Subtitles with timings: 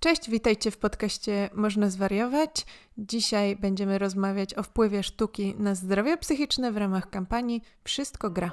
[0.00, 2.66] Cześć, witajcie w podcaście Można zwariować.
[2.98, 8.52] Dzisiaj będziemy rozmawiać o wpływie sztuki na zdrowie psychiczne w ramach kampanii Wszystko gra.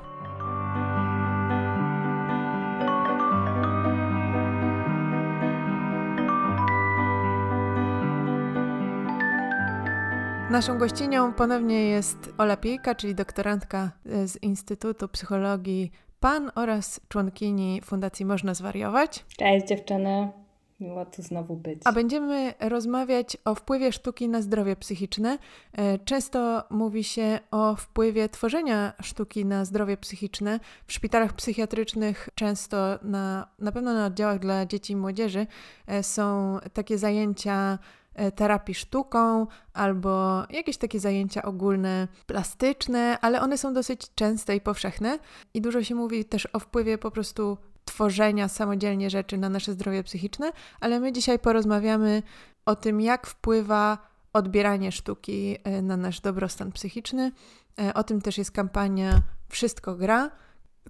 [10.49, 18.25] Naszą gościnią ponownie jest Ola Piejka, czyli doktorantka z Instytutu Psychologii PAN oraz członkini Fundacji
[18.25, 19.25] Można Zwariować.
[19.37, 20.44] Cześć dziewczyny.
[20.79, 21.81] Miło tu znowu być.
[21.85, 25.37] A będziemy rozmawiać o wpływie sztuki na zdrowie psychiczne.
[25.73, 30.59] E, często mówi się o wpływie tworzenia sztuki na zdrowie psychiczne.
[30.87, 35.47] W szpitalach psychiatrycznych często, na, na pewno na oddziałach dla dzieci i młodzieży,
[35.87, 37.79] e, są takie zajęcia
[38.13, 44.61] e, terapii sztuką albo jakieś takie zajęcia ogólne, plastyczne, ale one są dosyć częste i
[44.61, 45.19] powszechne.
[45.53, 47.57] I dużo się mówi też o wpływie po prostu
[47.95, 52.23] tworzenia samodzielnie rzeczy na nasze zdrowie psychiczne, ale my dzisiaj porozmawiamy
[52.65, 53.97] o tym, jak wpływa
[54.33, 57.31] odbieranie sztuki e, na nasz dobrostan psychiczny.
[57.79, 60.31] E, o tym też jest kampania Wszystko gra,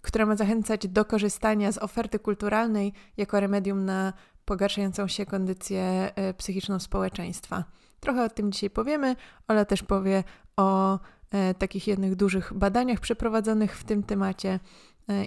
[0.01, 4.13] która ma zachęcać do korzystania z oferty kulturalnej jako remedium na
[4.45, 7.63] pogarszającą się kondycję e, psychiczną społeczeństwa.
[7.99, 9.15] Trochę o tym dzisiaj powiemy.
[9.47, 10.23] Ola też powie
[10.57, 10.99] o
[11.59, 14.59] takich jednych dużych badaniach przeprowadzonych w tym temacie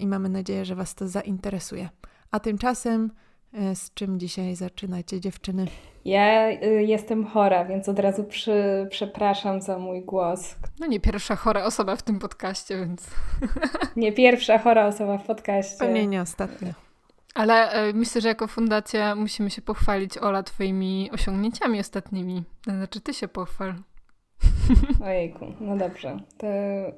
[0.00, 1.88] i mamy nadzieję, że Was to zainteresuje.
[2.30, 3.10] A tymczasem,
[3.52, 5.66] e, z czym dzisiaj zaczynacie, dziewczyny?
[6.04, 10.56] Ja y, jestem chora, więc od razu przy, przepraszam za mój głos.
[10.80, 13.10] No nie pierwsza chora osoba w tym podcaście, więc.
[13.96, 15.78] Nie pierwsza chora osoba w podcaście.
[15.78, 16.74] Pewnie nie ostatnia.
[17.34, 22.42] Ale e, myślę, że jako fundacja musimy się pochwalić, Ola, Twoimi osiągnięciami ostatnimi.
[22.64, 23.74] Znaczy, Ty się pochwal.
[25.04, 26.16] Ojejku, no dobrze.
[26.38, 26.92] To, y,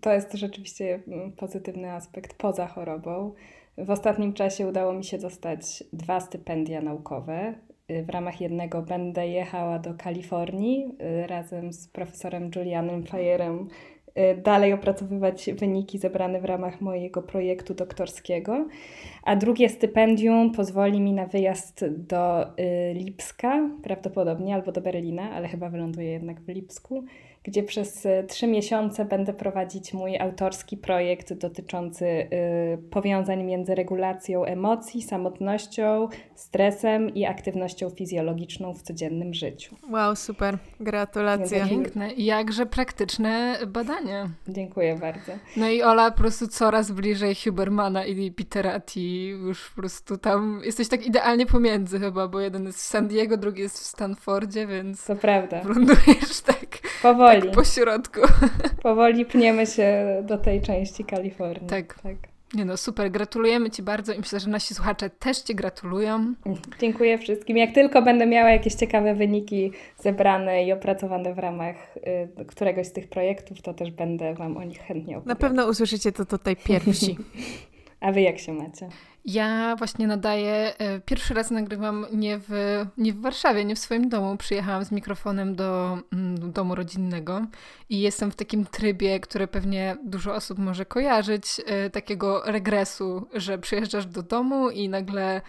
[0.00, 1.02] to jest rzeczywiście
[1.36, 3.34] pozytywny aspekt poza chorobą.
[3.78, 7.54] W ostatnim czasie udało mi się dostać dwa stypendia naukowe.
[7.90, 13.68] Y, w ramach jednego będę jechała do Kalifornii y, razem z profesorem Julianem Fajerem
[14.42, 18.66] dalej opracowywać wyniki zebrane w ramach mojego projektu doktorskiego,
[19.22, 25.48] a drugie stypendium pozwoli mi na wyjazd do y, Lipska, prawdopodobnie, albo do Berlina, ale
[25.48, 27.04] chyba wyląduję jednak w Lipsku,
[27.42, 32.28] gdzie przez y, trzy miesiące będę prowadzić mój autorski projekt dotyczący y,
[32.90, 39.76] powiązań między regulacją emocji, samotnością, stresem i aktywnością fizjologiczną w codziennym życiu.
[39.90, 40.58] Wow, super.
[40.80, 41.66] Gratulacje.
[41.68, 44.30] Piękne i jakże praktyczne badanie.
[44.48, 45.32] Dziękuję bardzo.
[45.56, 49.00] No i Ola po prostu coraz bliżej Hubermana i Petera T.
[49.00, 53.36] Już po prostu tam jesteś tak idealnie pomiędzy chyba, bo jeden jest w San Diego,
[53.36, 55.04] drugi jest w Stanfordzie, więc...
[55.04, 55.62] To prawda.
[55.74, 57.42] Lądujesz tak Powoli.
[57.42, 58.20] Tak po środku.
[58.82, 61.68] Powoli pniemy się do tej części Kalifornii.
[61.68, 61.94] Tak.
[62.02, 62.16] tak.
[62.54, 66.34] Nie no, super, gratulujemy Ci bardzo i myślę, że nasi słuchacze też Ci gratulują.
[66.80, 67.56] Dziękuję wszystkim.
[67.56, 71.76] Jak tylko będę miała jakieś ciekawe wyniki zebrane i opracowane w ramach
[72.40, 75.42] y, któregoś z tych projektów, to też będę Wam o nich chętnie opowiadać.
[75.42, 77.16] Na pewno usłyszycie to tutaj pierwsi.
[78.00, 78.88] A Wy jak się macie?
[79.24, 82.50] Ja właśnie nadaję, e, pierwszy raz nagrywam nie w,
[82.98, 84.36] nie w Warszawie, nie w swoim domu.
[84.36, 87.46] Przyjechałam z mikrofonem do, mm, do domu rodzinnego
[87.88, 93.58] i jestem w takim trybie, który pewnie dużo osób może kojarzyć, e, takiego regresu, że
[93.58, 95.40] przyjeżdżasz do domu i nagle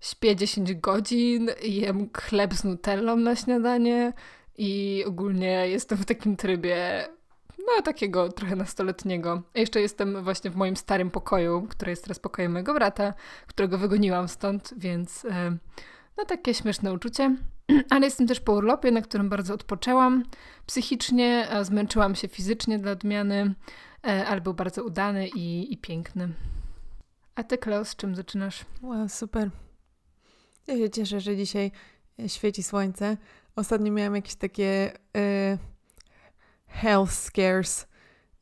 [0.00, 4.12] śpię 10 godzin, jem chleb z nutellą na śniadanie
[4.58, 7.08] i ogólnie jestem w takim trybie
[7.76, 9.42] no takiego trochę nastoletniego.
[9.54, 13.14] Jeszcze jestem właśnie w moim starym pokoju, który jest teraz pokojem mojego brata,
[13.46, 15.56] którego wygoniłam stąd, więc e,
[16.16, 17.36] no takie śmieszne uczucie.
[17.90, 20.24] Ale jestem też po urlopie, na którym bardzo odpoczęłam
[20.66, 23.54] psychicznie, zmęczyłam się fizycznie dla odmiany,
[24.06, 26.28] e, ale był bardzo udany i, i piękny.
[27.34, 28.64] A ty, Klaus, z czym zaczynasz?
[28.82, 29.50] Wow, super.
[30.66, 31.72] Ja się cieszę, że dzisiaj
[32.26, 33.16] świeci słońce.
[33.56, 34.92] Ostatnio miałam jakieś takie...
[35.14, 35.77] Yy
[36.68, 37.86] health scares.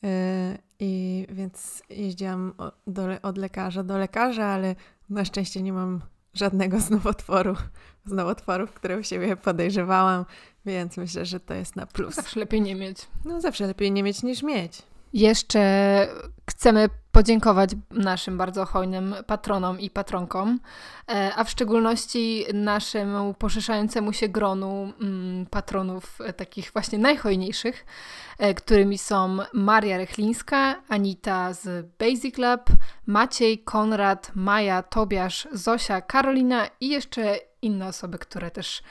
[0.04, 2.54] Y, I więc jeździłam
[2.86, 4.74] do, od lekarza do lekarza, ale
[5.10, 6.00] na szczęście nie mam
[6.34, 7.56] żadnego z nowotworu,
[8.04, 10.24] z nowotworów, które u siebie podejrzewałam,
[10.66, 12.14] więc myślę, że to jest na plus.
[12.14, 12.98] Zawsze lepiej nie mieć.
[13.24, 14.82] No zawsze lepiej nie mieć niż mieć.
[15.12, 15.60] Jeszcze
[16.50, 20.60] chcemy podziękować naszym bardzo hojnym patronom i patronkom,
[21.08, 27.86] e, a w szczególności naszemu poszerzającemu się gronu mm, patronów takich właśnie najhojniejszych,
[28.38, 32.70] e, którymi są Maria Rechlińska, Anita z Basic Lab,
[33.06, 38.82] Maciej, Konrad, Maja, Tobiasz, Zosia, Karolina i jeszcze inne osoby, które też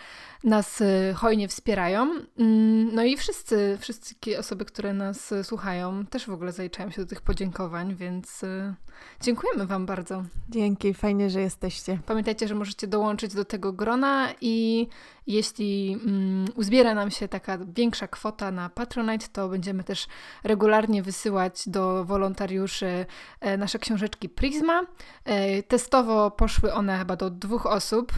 [0.45, 2.09] nas y, hojnie wspierają.
[2.39, 7.07] Mm, no i wszyscy, wszystkie osoby, które nas słuchają, też w ogóle zaliczają się do
[7.07, 8.73] tych podziękowań, więc y,
[9.21, 10.23] dziękujemy Wam bardzo.
[10.49, 11.99] Dzięki, fajnie, że jesteście.
[12.05, 14.87] Pamiętajcie, że możecie dołączyć do tego grona i
[15.27, 20.07] jeśli mm, uzbiera nam się taka większa kwota na Patronite, to będziemy też
[20.43, 23.05] regularnie wysyłać do wolontariuszy
[23.39, 24.81] e, nasze książeczki Prisma.
[25.25, 28.13] E, testowo poszły one chyba do dwóch osób,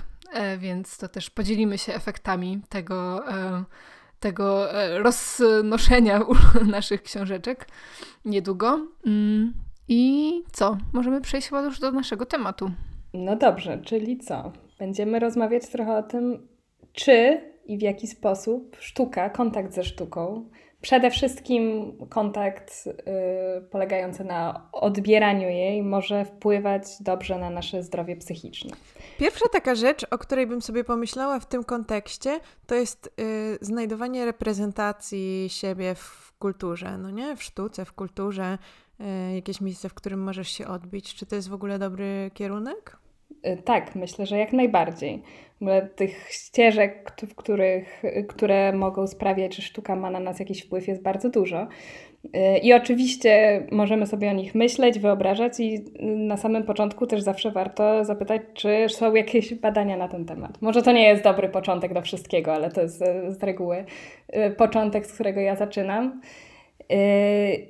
[0.58, 3.24] więc to też podzielimy się efektami tego
[4.20, 6.20] tego e, roznoszenia
[6.72, 7.68] naszych książeczek
[8.26, 8.88] niedługo.
[9.06, 9.54] Mm,
[9.88, 10.78] I co?
[10.94, 12.72] Możemy przejść chyba już do naszego tematu.
[13.14, 14.52] No dobrze, czyli co?
[14.80, 16.48] Będziemy rozmawiać trochę o tym,
[16.94, 20.50] czy i w jaki sposób sztuka, kontakt ze sztuką,
[20.82, 28.72] przede wszystkim kontakt y, polegający na odbieraniu jej, może wpływać dobrze na nasze zdrowie psychiczne.
[29.18, 34.26] Pierwsza taka rzecz, o której bym sobie pomyślała w tym kontekście, to jest y, znajdowanie
[34.26, 37.36] reprezentacji siebie w kulturze, no nie?
[37.36, 38.58] W sztuce, w kulturze,
[39.32, 41.16] y, jakieś miejsce, w którym możesz się odbić.
[41.16, 42.98] Czy to jest w ogóle dobry kierunek?
[43.32, 45.22] Y, tak, myślę, że jak najbardziej.
[45.60, 50.62] W ogóle tych ścieżek, w których, które mogą sprawiać, że sztuka ma na nas jakiś
[50.62, 51.68] wpływ, jest bardzo dużo.
[52.26, 57.52] Y, I oczywiście możemy sobie o nich myśleć, wyobrażać, i na samym początku też zawsze
[57.52, 60.62] warto zapytać, czy są jakieś badania na ten temat.
[60.62, 63.86] Może to nie jest dobry początek do wszystkiego, ale to jest y, z reguły
[64.58, 66.22] początek, z którego ja zaczynam.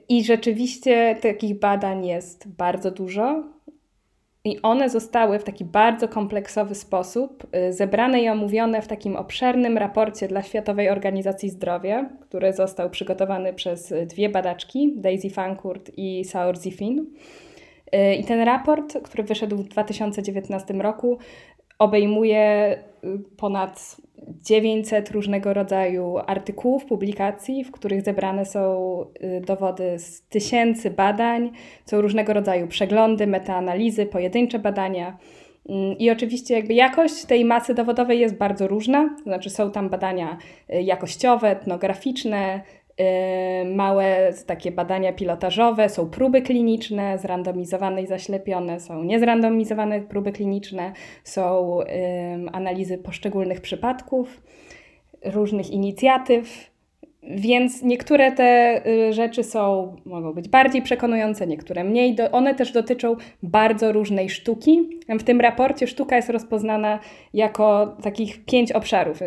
[0.10, 3.44] I rzeczywiście takich badań jest bardzo dużo.
[4.48, 9.78] I one zostały w taki bardzo kompleksowy sposób y, zebrane i omówione w takim obszernym
[9.78, 16.62] raporcie dla Światowej Organizacji Zdrowia, który został przygotowany przez dwie badaczki, Daisy Fancourt i Saur
[16.62, 17.00] Zifin.
[17.96, 21.18] Y, I ten raport, który wyszedł w 2019 roku,
[21.80, 22.74] obejmuje
[23.04, 23.98] y, ponad
[24.28, 31.52] 900 różnego rodzaju artykułów, publikacji, w których zebrane są y, dowody z tysięcy badań,
[31.86, 35.18] są różnego rodzaju przeglądy, metaanalizy, pojedyncze badania.
[35.70, 39.90] Mm, I oczywiście jakby jakość tej masy dowodowej jest bardzo różna, to znaczy są tam
[39.90, 40.38] badania
[40.74, 42.62] y, jakościowe, etnograficzne,
[43.76, 51.80] małe takie badania pilotażowe, są próby kliniczne, zrandomizowane i zaślepione, są niezrandomizowane próby kliniczne, są
[52.52, 54.42] analizy poszczególnych przypadków,
[55.26, 56.77] różnych inicjatyw.
[57.24, 62.16] Więc niektóre te y, rzeczy są, mogą być bardziej przekonujące, niektóre mniej.
[62.32, 64.90] One też dotyczą bardzo różnej sztuki.
[65.10, 67.00] W tym raporcie sztuka jest rozpoznana
[67.34, 69.20] jako takich pięć obszarów.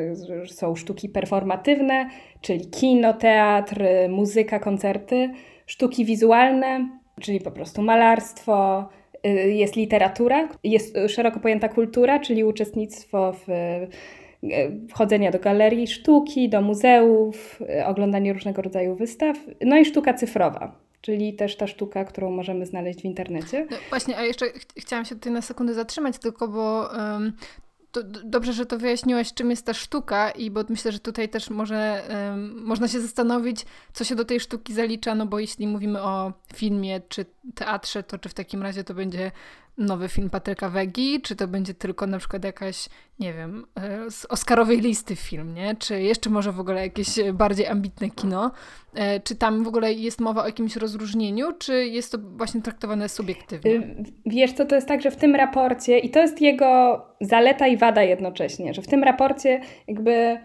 [0.46, 2.08] Są sztuki performatywne,
[2.40, 5.30] czyli kino, teatr, muzyka, koncerty,
[5.66, 6.88] sztuki wizualne,
[7.20, 8.88] czyli po prostu malarstwo,
[9.26, 13.48] y, jest literatura, jest szeroko pojęta kultura, czyli uczestnictwo w
[14.42, 20.14] E, wchodzenia do galerii sztuki, do muzeów, e, oglądanie różnego rodzaju wystaw, no i sztuka
[20.14, 20.76] cyfrowa.
[21.00, 23.66] Czyli też ta sztuka, którą możemy znaleźć w internecie.
[23.70, 27.32] No właśnie, a jeszcze ch chciałam się tutaj na sekundę zatrzymać, tylko bo um,
[27.92, 31.50] to, dobrze, że to wyjaśniłaś, czym jest ta sztuka, i bo myślę, że tutaj też
[31.50, 36.02] może um, można się zastanowić, co się do tej sztuki zalicza, no bo jeśli mówimy
[36.02, 39.30] o filmie czy teatrze, to czy w takim razie to będzie
[39.80, 42.88] nowy film Patryka Wegi, czy to będzie tylko na przykład jakaś,
[43.18, 45.76] nie wiem, e, z Oscarowej listy film, nie?
[45.78, 48.50] Czy jeszcze może w ogóle jakieś bardziej ambitne kino?
[48.94, 53.08] E, czy tam w ogóle jest mowa o jakimś rozróżnieniu, czy jest to właśnie traktowane
[53.08, 53.94] subiektywnie?
[54.26, 57.76] Wiesz co, to jest tak, że w tym raporcie, i to jest jego zaleta i
[57.76, 60.40] wada jednocześnie, że w tym raporcie jakby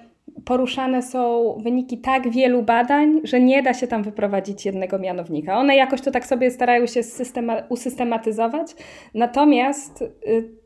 [0.45, 5.57] poruszane są wyniki tak wielu badań, że nie da się tam wyprowadzić jednego mianownika.
[5.57, 7.01] One jakoś to tak sobie starają się
[7.69, 8.75] usystematyzować.
[9.13, 10.07] Natomiast y,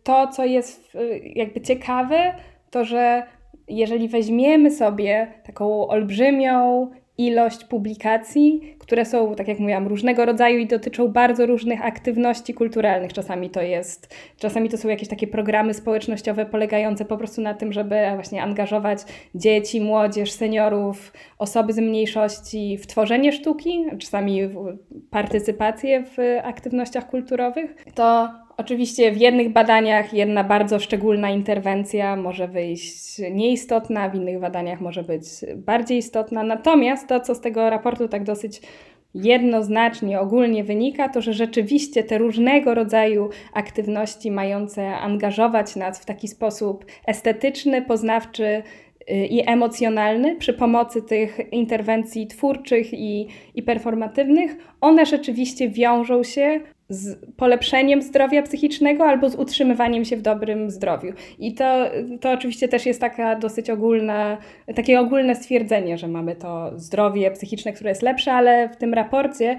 [0.03, 2.33] to, co jest y, jakby ciekawe,
[2.71, 3.23] to że
[3.67, 10.67] jeżeli weźmiemy sobie taką olbrzymią ilość publikacji, które są, tak jak mówiłam, różnego rodzaju i
[10.67, 13.13] dotyczą bardzo różnych aktywności kulturalnych.
[13.13, 17.73] Czasami to jest, czasami to są jakieś takie programy społecznościowe polegające po prostu na tym,
[17.73, 18.99] żeby właśnie angażować
[19.35, 24.77] dzieci, młodzież, seniorów, osoby z mniejszości w tworzenie sztuki, czasami w
[25.09, 27.75] partycypację w aktywnościach kulturowych.
[27.95, 34.81] To Oczywiście w jednych badaniach jedna bardzo szczególna interwencja może wyjść nieistotna, w innych badaniach
[34.81, 35.23] może być
[35.55, 36.43] bardziej istotna.
[36.43, 38.61] Natomiast to, co z tego raportu tak dosyć
[39.13, 46.27] jednoznacznie, ogólnie wynika, to że rzeczywiście te różnego rodzaju aktywności mające angażować nas w taki
[46.27, 48.43] sposób estetyczny, poznawczy
[49.11, 56.59] y, i emocjonalny przy pomocy tych interwencji twórczych i, i performatywnych, one rzeczywiście wiążą się
[56.89, 61.13] z polepszeniem zdrowia psychicznego albo z utrzymywaniem się w dobrym zdrowiu.
[61.39, 61.85] I to,
[62.21, 64.37] to oczywiście też jest taka dosyć ogólna,
[64.75, 69.57] takie ogólne stwierdzenie, że mamy to zdrowie psychiczne, które jest lepsze, ale w tym raporcie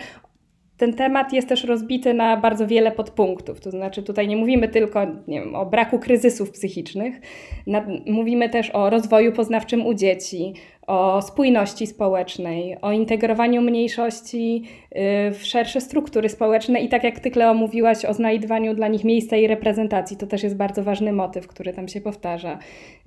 [0.81, 3.61] ten temat jest też rozbity na bardzo wiele podpunktów.
[3.61, 7.21] To znaczy, tutaj nie mówimy tylko nie wiem, o braku kryzysów psychicznych,
[7.67, 10.55] na, mówimy też o rozwoju poznawczym u dzieci,
[10.91, 17.31] o spójności społecznej, o integrowaniu mniejszości y, w szersze struktury społeczne i tak jak Ty,
[17.31, 21.47] Kleo, mówiłaś o znajdywaniu dla nich miejsca i reprezentacji, to też jest bardzo ważny motyw,
[21.47, 22.59] który tam się powtarza.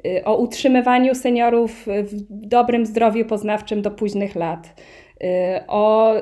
[0.06, 4.82] Y, o utrzymywaniu seniorów w dobrym zdrowiu poznawczym do późnych lat.
[5.24, 5.28] Y,
[5.68, 6.14] o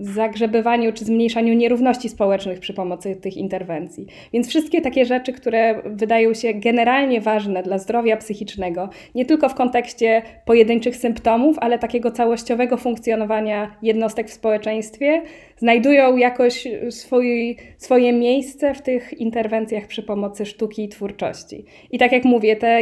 [0.00, 4.06] zagrzebywaniu czy zmniejszaniu nierówności społecznych przy pomocy tych interwencji.
[4.32, 9.54] Więc wszystkie takie rzeczy, które wydają się generalnie ważne dla zdrowia psychicznego, nie tylko w
[9.54, 15.22] kontekście pojedynczych symptomów, ale takiego całościowego funkcjonowania jednostek w społeczeństwie,
[15.60, 21.64] znajdują jakoś swój, swoje miejsce w tych interwencjach przy pomocy sztuki i twórczości.
[21.90, 22.80] I tak jak mówię, te,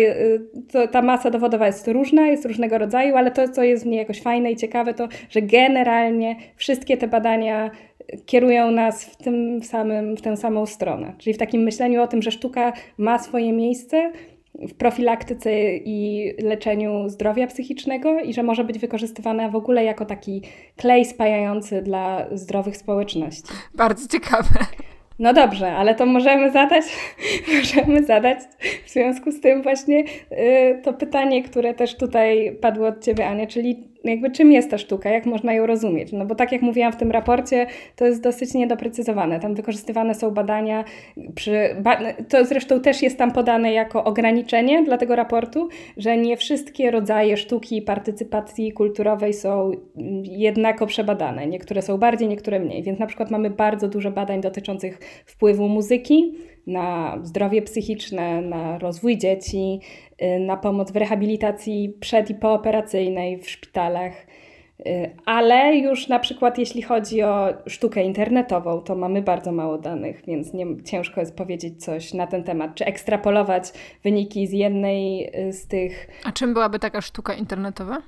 [0.73, 3.99] to, ta masa dowodowa jest różna, jest różnego rodzaju, ale to, co jest w niej
[3.99, 7.71] jakoś fajne i ciekawe, to, że generalnie wszystkie te badania
[8.27, 11.15] kierują nas w, tym samym, w tę samą stronę.
[11.19, 14.13] Czyli w takim myśleniu o tym, że sztuka ma swoje miejsce,
[14.59, 20.43] w profilaktyce i leczeniu zdrowia psychicznego i że może być wykorzystywana w ogóle jako taki
[20.77, 23.53] klej spajający dla zdrowych społeczności.
[23.75, 24.49] Bardzo ciekawe.
[25.19, 26.85] No dobrze, ale to możemy zadać,
[27.59, 28.39] możemy zadać
[28.87, 33.47] w związku z tym właśnie yy, to pytanie, które też tutaj padło od Ciebie, Ania,
[33.47, 36.13] czyli jakby czym jest ta sztuka, jak można ją rozumieć.
[36.13, 39.41] No bo tak jak mówiłam w tym raporcie, to jest dosyć niedoprecyzowane.
[39.41, 40.85] Tam wykorzystywane są badania,
[41.35, 41.77] przy,
[42.29, 47.37] to zresztą też jest tam podane jako ograniczenie dla tego raportu, że nie wszystkie rodzaje
[47.37, 49.71] sztuki i partycypacji kulturowej są
[50.23, 51.47] jednako przebadane.
[51.47, 52.83] Niektóre są bardziej, niektóre mniej.
[52.83, 56.35] Więc na przykład mamy bardzo dużo badań dotyczących wpływu muzyki
[56.69, 59.81] na zdrowie psychiczne, na rozwój dzieci,
[60.23, 64.13] y, na pomoc w rehabilitacji przed i pooperacyjnej w szpitalach.
[64.87, 70.23] Y, ale już na przykład jeśli chodzi o sztukę internetową, to mamy bardzo mało danych,
[70.27, 73.65] więc nie, ciężko jest powiedzieć coś na ten temat, czy ekstrapolować
[74.05, 76.09] wyniki z jednej y, z tych.
[76.25, 78.03] A czym byłaby taka sztuka internetowa?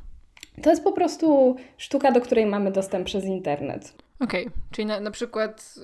[0.63, 3.95] To jest po prostu sztuka, do której mamy dostęp przez internet.
[4.21, 4.61] Okej, okay.
[4.71, 5.75] czyli na, na przykład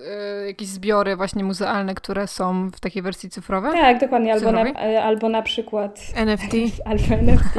[0.42, 3.72] y, jakieś zbiory właśnie muzealne, które są w takiej wersji cyfrowej?
[3.72, 6.54] Tak, dokładnie, albo na, e, albo na przykład NFT.
[6.84, 7.58] albo NFT.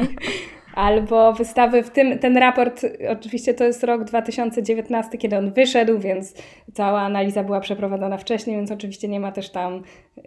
[0.76, 6.34] albo wystawy w tym, ten raport, oczywiście to jest rok 2019, kiedy on wyszedł, więc
[6.74, 9.84] cała analiza była przeprowadzona wcześniej, więc oczywiście nie ma też tam
[10.18, 10.24] yy,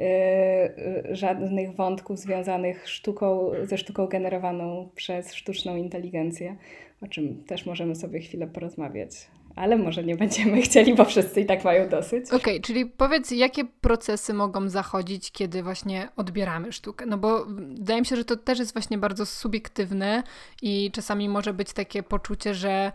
[1.11, 6.57] żadnych wątków związanych sztuką, ze sztuką generowaną przez sztuczną inteligencję,
[7.03, 9.11] o czym też możemy sobie chwilę porozmawiać
[9.57, 12.27] ale może nie będziemy chcieli, bo wszyscy i tak mają dosyć.
[12.27, 17.07] Okej, okay, czyli powiedz, jakie procesy mogą zachodzić, kiedy właśnie odbieramy sztukę?
[17.07, 20.23] No bo wydaje mi się, że to też jest właśnie bardzo subiektywne
[20.63, 22.93] i czasami może być takie poczucie, że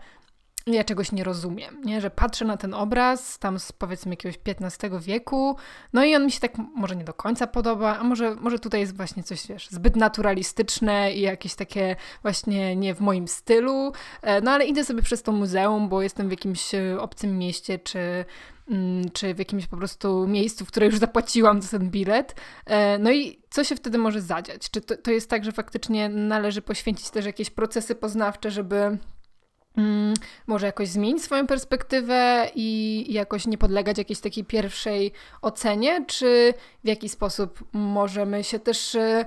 [0.66, 2.00] ja czegoś nie rozumiem, nie?
[2.00, 5.56] że patrzę na ten obraz tam z powiedzmy jakiegoś XV wieku,
[5.92, 8.80] no i on mi się tak może nie do końca podoba, a może, może tutaj
[8.80, 13.92] jest właśnie coś, wiesz, zbyt naturalistyczne i jakieś takie właśnie nie w moim stylu,
[14.22, 17.78] e, no ale idę sobie przez to muzeum, bo jestem w jakimś e, obcym mieście,
[17.78, 18.24] czy
[18.70, 22.34] mm, czy w jakimś po prostu miejscu, w które już zapłaciłam za ten bilet.
[22.66, 24.70] E, no i co się wtedy może zadziać?
[24.70, 28.98] Czy to, to jest tak, że faktycznie należy poświęcić też jakieś procesy poznawcze, żeby
[30.46, 36.54] może jakoś zmienić swoją perspektywę i jakoś nie podlegać jakiejś takiej pierwszej ocenie, czy
[36.84, 39.24] w jaki sposób możemy się też y,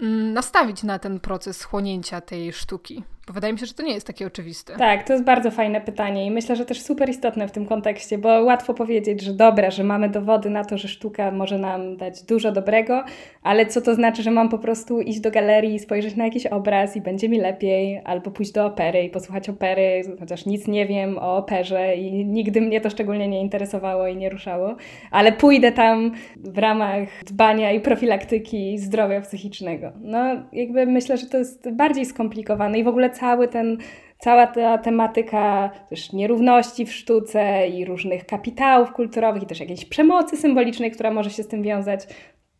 [0.00, 3.04] mm, nastawić na ten proces chłonięcia tej sztuki?
[3.30, 4.76] Bo wydaje mi się, że to nie jest takie oczywiste.
[4.76, 8.18] Tak, to jest bardzo fajne pytanie i myślę, że też super istotne w tym kontekście,
[8.18, 12.22] bo łatwo powiedzieć, że dobra, że mamy dowody na to, że sztuka może nam dać
[12.22, 13.04] dużo dobrego,
[13.42, 16.96] ale co to znaczy, że mam po prostu iść do galerii, spojrzeć na jakiś obraz
[16.96, 21.18] i będzie mi lepiej, albo pójść do opery i posłuchać opery, chociaż nic nie wiem
[21.18, 24.76] o operze i nigdy mnie to szczególnie nie interesowało i nie ruszało,
[25.10, 29.92] ale pójdę tam w ramach dbania i profilaktyki zdrowia psychicznego.
[30.00, 30.18] No,
[30.52, 33.78] jakby myślę, że to jest bardziej skomplikowane i w ogóle cały ten,
[34.18, 40.36] cała ta tematyka też nierówności w sztuce i różnych kapitałów kulturowych i też jakiejś przemocy
[40.36, 42.00] symbolicznej, która może się z tym wiązać.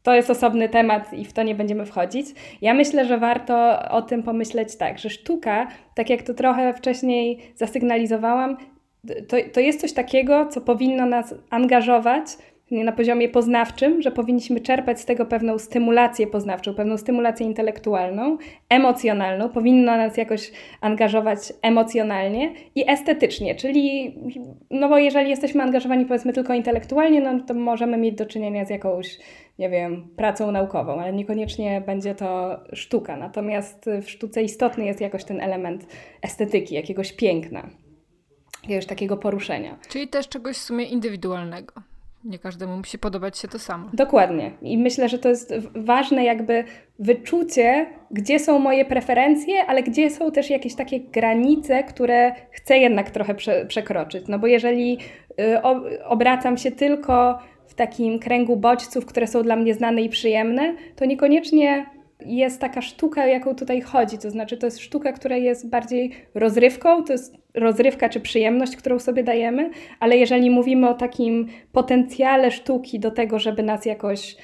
[0.03, 2.27] To jest osobny temat i w to nie będziemy wchodzić.
[2.61, 7.39] Ja myślę, że warto o tym pomyśleć tak, że sztuka, tak jak to trochę wcześniej
[7.57, 8.57] zasygnalizowałam,
[9.29, 12.27] to, to jest coś takiego, co powinno nas angażować
[12.71, 19.49] na poziomie poznawczym, że powinniśmy czerpać z tego pewną stymulację poznawczą, pewną stymulację intelektualną, emocjonalną,
[19.49, 24.15] powinno nas jakoś angażować emocjonalnie i estetycznie, czyli
[24.71, 28.71] no bo jeżeli jesteśmy angażowani powiedzmy tylko intelektualnie, no to możemy mieć do czynienia z
[28.71, 29.19] jakąś,
[29.59, 33.17] nie wiem, pracą naukową, ale niekoniecznie będzie to sztuka.
[33.17, 35.87] Natomiast w sztuce istotny jest jakoś ten element
[36.23, 37.71] estetyki, jakiegoś piękna.
[38.63, 39.79] jakiegoś takiego poruszenia.
[39.89, 41.90] Czyli też czegoś w sumie indywidualnego.
[42.25, 43.89] Nie każdemu musi podobać się to samo.
[43.93, 44.51] Dokładnie.
[44.63, 46.65] I myślę, że to jest ważne jakby
[46.99, 53.11] wyczucie, gdzie są moje preferencje, ale gdzie są też jakieś takie granice, które chcę jednak
[53.11, 54.25] trochę prze, przekroczyć.
[54.29, 54.99] No bo jeżeli
[55.41, 55.63] y,
[56.05, 61.05] obracam się tylko w takim kręgu bodźców, które są dla mnie znane i przyjemne, to
[61.05, 61.87] niekoniecznie
[62.27, 64.19] jest taka sztuka, jaką tutaj chodzi.
[64.19, 68.99] To znaczy, to jest sztuka, która jest bardziej rozrywką, to jest rozrywka czy przyjemność, którą
[68.99, 74.37] sobie dajemy, ale jeżeli mówimy o takim potencjale sztuki do tego, żeby nas jakoś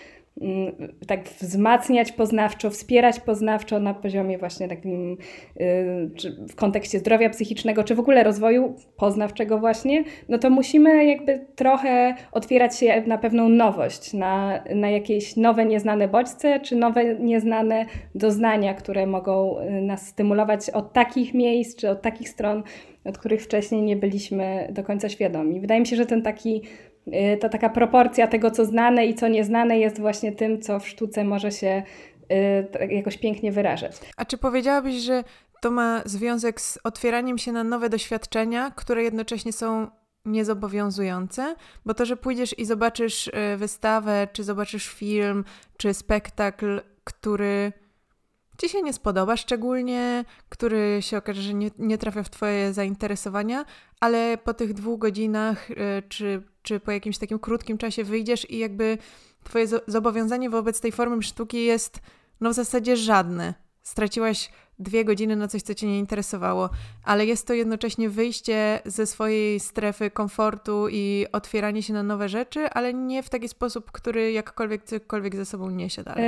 [1.06, 5.16] tak wzmacniać poznawczo, wspierać poznawczo na poziomie właśnie takim y,
[6.48, 12.14] w kontekście zdrowia psychicznego, czy w ogóle rozwoju poznawczego właśnie, no to musimy jakby trochę
[12.32, 18.74] otwierać się na pewną nowość, na, na jakieś nowe, nieznane bodźce, czy nowe, nieznane doznania,
[18.74, 22.62] które mogą y, nas stymulować od takich miejsc, czy od takich stron,
[23.04, 25.60] od których wcześniej nie byliśmy do końca świadomi.
[25.60, 26.62] Wydaje mi się, że ten taki
[27.40, 31.24] ta taka proporcja tego, co znane i co nieznane jest właśnie tym, co w sztuce
[31.24, 31.82] może się
[32.32, 33.96] y, tak jakoś pięknie wyrażać.
[34.16, 35.24] A czy powiedziałabyś, że
[35.60, 39.86] to ma związek z otwieraniem się na nowe doświadczenia, które jednocześnie są
[40.24, 41.54] niezobowiązujące?
[41.86, 45.44] Bo to, że pójdziesz i zobaczysz y, wystawę, czy zobaczysz film,
[45.76, 47.72] czy spektakl, który
[48.58, 53.64] ci się nie spodoba, szczególnie który się okaże, że nie, nie trafia w Twoje zainteresowania,
[54.00, 55.68] ale po tych dwóch godzinach,
[56.08, 58.98] czy czy po jakimś takim krótkim czasie wyjdziesz i jakby
[59.44, 62.00] twoje zobowiązanie wobec tej formy sztuki jest
[62.40, 63.54] no w zasadzie żadne.
[63.82, 66.70] Straciłaś dwie godziny na coś, co cię nie interesowało,
[67.04, 72.70] ale jest to jednocześnie wyjście ze swojej strefy komfortu i otwieranie się na nowe rzeczy,
[72.70, 76.24] ale nie w taki sposób, który jakkolwiek cokolwiek ze sobą niesie dalej.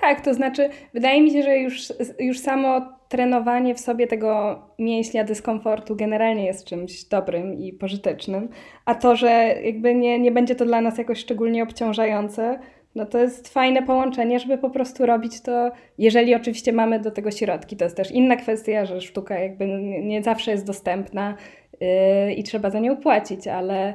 [0.00, 5.24] Tak, to znaczy, wydaje mi się, że już, już samo trenowanie w sobie tego mięśnia
[5.24, 8.48] dyskomfortu generalnie jest czymś dobrym i pożytecznym,
[8.84, 12.58] a to, że jakby nie, nie będzie to dla nas jakoś szczególnie obciążające,
[12.94, 17.30] no to jest fajne połączenie, żeby po prostu robić to, jeżeli oczywiście mamy do tego
[17.30, 17.76] środki.
[17.76, 19.66] To jest też inna kwestia, że sztuka jakby
[20.02, 21.34] nie, zawsze jest dostępna
[21.80, 23.94] yy, i trzeba za nią płacić, ale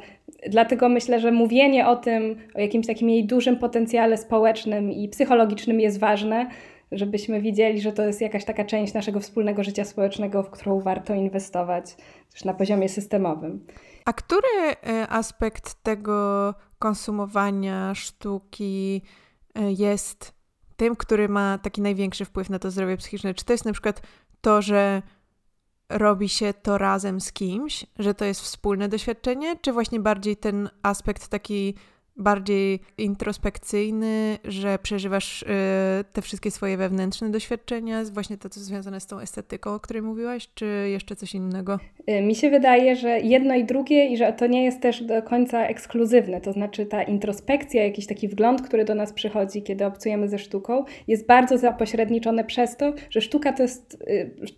[0.50, 5.80] Dlatego myślę, że mówienie o tym, o jakimś takim jej dużym potencjale społecznym i psychologicznym
[5.80, 6.50] jest ważne,
[6.91, 11.13] żebyśmy widzieli, że to jest jakaś taka część naszego wspólnego życia społecznego, w którą warto
[11.13, 11.95] inwestować
[12.34, 13.65] też na poziomie systemowym.
[14.06, 14.48] A który
[14.88, 19.02] e, aspekt tego konsumowania sztuki
[19.56, 20.34] e, jest
[20.76, 23.34] tym, który ma taki największy wpływ na to zdrowie psychiczne?
[23.34, 24.02] Czy to jest na przykład
[24.42, 25.02] to, że
[25.90, 30.70] robi się to razem z kimś, że to jest wspólne doświadczenie, czy właśnie bardziej ten
[30.84, 31.76] aspekt taki
[32.17, 35.45] bardziej introspekcyjny, że przeżywasz y,
[36.13, 40.49] te wszystkie swoje wewnętrzne doświadczenia, właśnie to, co związane z tą estetyką, o której mówiłaś,
[40.53, 41.80] czy jeszcze coś innego?
[42.10, 45.21] Y, mi się wydaje, że jedno i drugie i że to nie jest też do
[45.21, 50.30] końca ekskluzywne, to znaczy ta introspekcja, jakiś taki wgląd, który do nas przychodzi, kiedy obcujemy
[50.30, 54.03] ze sztuką, jest bardzo zapośredniczone przez to, że sztuka to jest,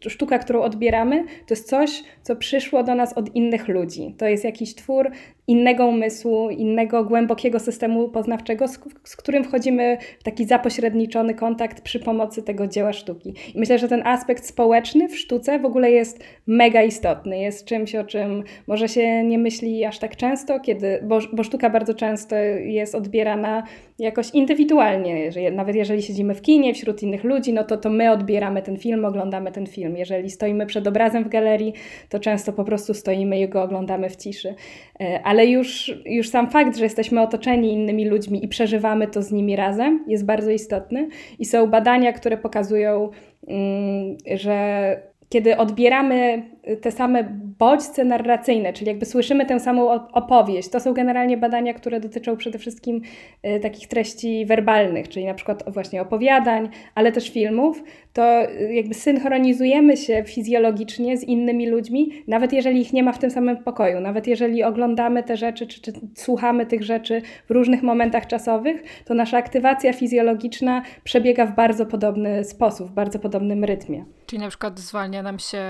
[0.06, 4.16] y, sztuka, którą odbieramy, to jest coś, co przyszło do nas od innych ludzi.
[4.18, 5.12] To jest jakiś twór
[5.50, 12.00] innego umysłu, innego głębokiego systemu poznawczego, z, z, którym wchodzimy w taki zapośredniczony kontakt przy
[12.00, 13.34] pomocy tego dzieła sztuki.
[13.56, 17.40] I myślę, że ten aspekt społeczny w sztuce w ogóle jest mega istotny.
[17.40, 21.70] Jest czymś, o czym może się nie myśli aż tak często, kiedy, bo, bo sztuka
[21.70, 23.64] bardzo często jest odbierana
[24.00, 25.32] jakoś indywidualnie.
[25.32, 28.78] Że nawet jeżeli siedzimy w kinie wśród innych ludzi, no to, to my odbieramy ten
[28.78, 29.98] film, oglądamy ten film.
[29.98, 31.74] Jeżeli stoimy przed obrazem w galerii,
[32.10, 34.56] to często po prostu stoimy i go oglądamy w ciszy.
[35.00, 39.32] E, ale już, już sam fakt, że jesteśmy otoczeni innymi ludźmi i przeżywamy to z
[39.32, 41.08] nimi razem, jest bardzo istotny.
[41.40, 43.10] I są badania, które pokazują,
[43.48, 46.44] mm, że kiedy odbieramy
[46.82, 47.24] te same
[47.60, 50.70] bodźce narracyjne, czyli jakby słyszymy tę samą opowieść.
[50.70, 53.02] To są generalnie badania, które dotyczą przede wszystkim
[53.48, 57.84] y, takich treści werbalnych, czyli na przykład właśnie opowiadań, ale też filmów.
[58.14, 63.20] To y, jakby synchronizujemy się fizjologicznie z innymi ludźmi, nawet jeżeli ich nie ma w
[63.20, 67.84] tym samym pokoju, nawet jeżeli oglądamy te rzeczy, czy, czy słuchamy tych rzeczy w różnych
[67.84, 74.06] momentach czasowych, to nasza aktywacja fizjologiczna przebiega w bardzo podobny sposób, w bardzo podobnym rytmie.
[74.30, 75.62] Czyli na przykład zwalnia nam się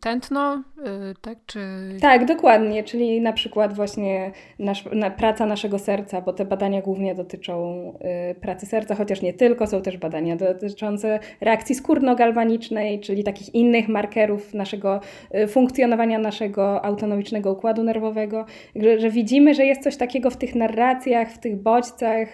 [0.00, 1.38] tętno, Y, tak?
[1.46, 1.60] Czy...
[2.00, 7.14] Tak, dokładnie, czyli na przykład właśnie nasz, na, praca naszego serca, bo te badania głównie
[7.14, 7.88] dotyczą
[8.30, 13.88] y, pracy serca, chociaż nie tylko, są też badania dotyczące reakcji skórno-galwanicznej, czyli takich innych
[13.88, 15.00] markerów naszego
[15.34, 18.46] y, funkcjonowania naszego autonomicznego układu nerwowego,
[18.76, 22.28] że, że widzimy, że jest coś takiego w tych narracjach, w tych bodźcach,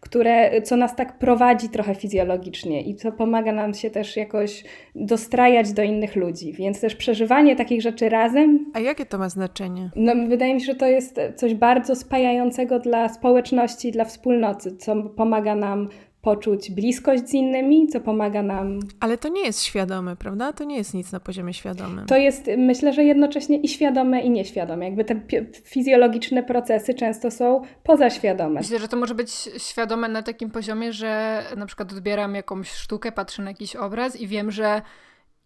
[0.00, 4.64] które, co nas tak prowadzi trochę fizjologicznie i co pomaga nam się też jakoś
[5.26, 8.70] dostrajać do innych ludzi, więc też przeżywanie takich rzeczy razem.
[8.74, 9.90] A jakie to ma znaczenie?
[9.96, 15.02] No, wydaje mi się, że to jest coś bardzo spajającego dla społeczności, dla wspólnoty, co
[15.02, 15.88] pomaga nam
[16.22, 18.78] poczuć bliskość z innymi, co pomaga nam.
[19.00, 20.52] Ale to nie jest świadome, prawda?
[20.52, 22.06] To nie jest nic na poziomie świadomym.
[22.06, 24.84] To jest, myślę, że jednocześnie i świadome, i nieświadome.
[24.84, 25.20] Jakby te
[25.64, 28.60] fizjologiczne procesy często są pozaświadome.
[28.60, 33.12] Myślę, że to może być świadome na takim poziomie, że na przykład odbieram jakąś sztukę,
[33.12, 34.82] patrzę na jakiś obraz i wiem, że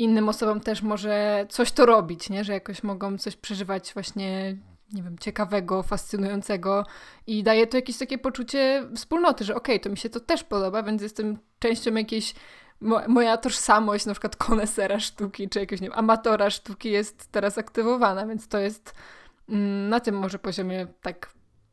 [0.01, 2.45] innym osobom też może coś to robić, nie?
[2.45, 4.57] że jakoś mogą coś przeżywać właśnie
[4.93, 6.87] nie wiem, ciekawego, fascynującego
[7.27, 10.45] i daje to jakieś takie poczucie wspólnoty, że okej, okay, to mi się to też
[10.45, 12.35] podoba, więc jestem częścią jakiejś
[12.81, 17.59] mo moja tożsamość, na przykład konesera sztuki, czy jakiegoś, nie wiem, amatora sztuki jest teraz
[17.59, 18.95] aktywowana, więc to jest
[19.49, 21.33] mm, na tym może poziomie tak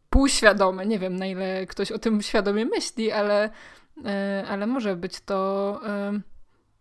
[0.09, 0.85] półświadome.
[0.85, 3.49] Nie wiem, na ile ktoś o tym świadomie myśli, ale,
[3.97, 4.03] yy,
[4.49, 5.79] ale może być to...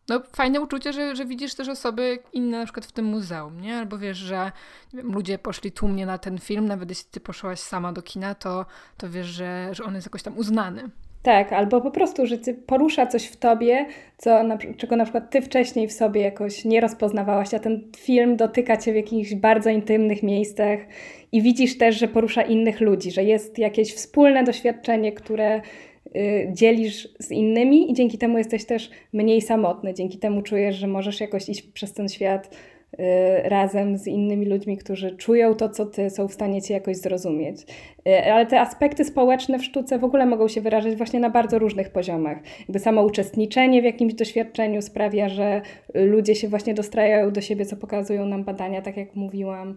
[0.09, 3.77] No, fajne uczucie, że, że widzisz też osoby inne na przykład w tym muzeum, nie?
[3.77, 4.53] Albo wiesz, że
[4.95, 8.67] wiem, ludzie poszli tłumnie na ten film, nawet jeśli ty poszłaś sama do kina, to,
[8.97, 10.91] to wiesz, że, że on jest jakoś tam uznany.
[11.23, 15.43] Tak, albo po prostu, że porusza coś w tobie, co, na, czego na przykład ty
[15.43, 20.23] wcześniej w sobie jakoś nie rozpoznawałaś, a ten film dotyka cię w jakichś bardzo intymnych
[20.23, 20.79] miejscach
[21.33, 25.63] i widzisz też, że porusza innych ludzi, że jest jakieś wspólne doświadczenie, które
[26.53, 29.95] dzielisz z innymi i dzięki temu jesteś też mniej samotny.
[29.95, 32.76] Dzięki temu czujesz, że możesz jakoś iść przez ten świat y,
[33.45, 37.63] razem z innymi ludźmi, którzy czują to, co ty, są w stanie ci jakoś zrozumieć.
[38.09, 41.59] Y, ale te aspekty społeczne w sztuce w ogóle mogą się wyrażać właśnie na bardzo
[41.59, 42.39] różnych poziomach.
[42.61, 45.63] Jakby samo uczestniczenie w jakimś doświadczeniu sprawia, że
[45.95, 49.75] ludzie się właśnie dostrajają do siebie, co pokazują nam badania, tak jak mówiłam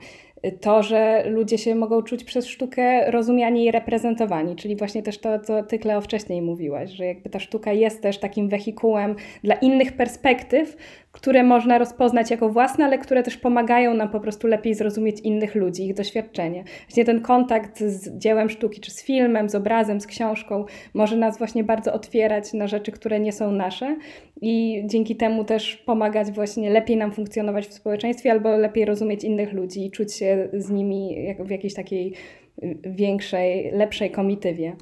[0.61, 5.39] to, że ludzie się mogą czuć przez sztukę rozumiani i reprezentowani, czyli właśnie też to,
[5.39, 9.93] co ty, Kleo, wcześniej mówiłaś, że jakby ta sztuka jest też takim wehikułem dla innych
[9.93, 10.77] perspektyw,
[11.11, 15.55] które można rozpoznać jako własne, ale które też pomagają nam po prostu lepiej zrozumieć innych
[15.55, 16.63] ludzi, ich doświadczenie.
[16.87, 21.37] Właśnie ten kontakt z dziełem sztuki, czy z filmem, z obrazem, z książką, może nas
[21.37, 23.97] właśnie bardzo otwierać na rzeczy, które nie są nasze
[24.41, 29.53] i dzięki temu też pomagać właśnie lepiej nam funkcjonować w społeczeństwie albo lepiej rozumieć innych
[29.53, 32.13] ludzi i czuć się z nimi w jakiejś takiej
[32.83, 34.75] większej, lepszej komitywie.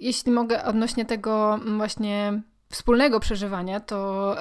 [0.00, 4.34] Jeśli mogę odnośnie tego właśnie wspólnego przeżywania, to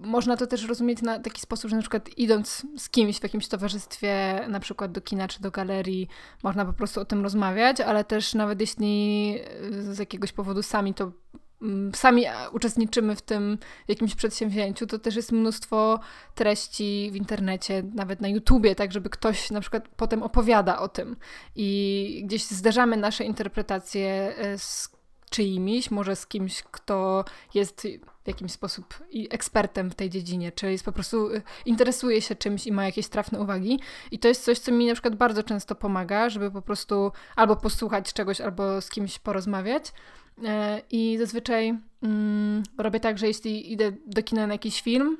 [0.00, 3.48] można to też rozumieć na taki sposób, że na przykład idąc z kimś w jakimś
[3.48, 6.08] towarzystwie, na przykład do kina czy do galerii,
[6.42, 9.38] można po prostu o tym rozmawiać, ale też nawet jeśli
[9.70, 11.12] z jakiegoś powodu sami to
[11.62, 16.00] mm, sami uczestniczymy w tym jakimś przedsięwzięciu, to też jest mnóstwo
[16.34, 21.16] treści w internecie, nawet na YouTubie, tak żeby ktoś na przykład potem opowiada o tym.
[21.56, 27.86] I gdzieś zderzamy nasze interpretacje e, z czyimiś, może z kimś, kto jest
[28.30, 32.66] w jakimś sposób ekspertem w tej dziedzinie, czy jest po prostu y, interesuje się czymś
[32.66, 33.80] i ma jakieś trafne uwagi.
[34.10, 37.56] I to jest coś, co mi na przykład bardzo często pomaga, żeby po prostu albo
[37.56, 39.92] posłuchać czegoś, albo z kimś porozmawiać.
[40.44, 45.16] E, I zazwyczaj mm, robię tak, że jeśli idę do kina na jakiś film,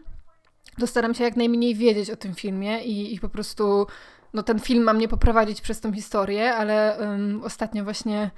[0.79, 3.87] to staram się jak najmniej wiedzieć o tym filmie i, i po prostu
[4.35, 8.31] no, ten film ma mnie poprowadzić przez tą historię, ale um, ostatnio właśnie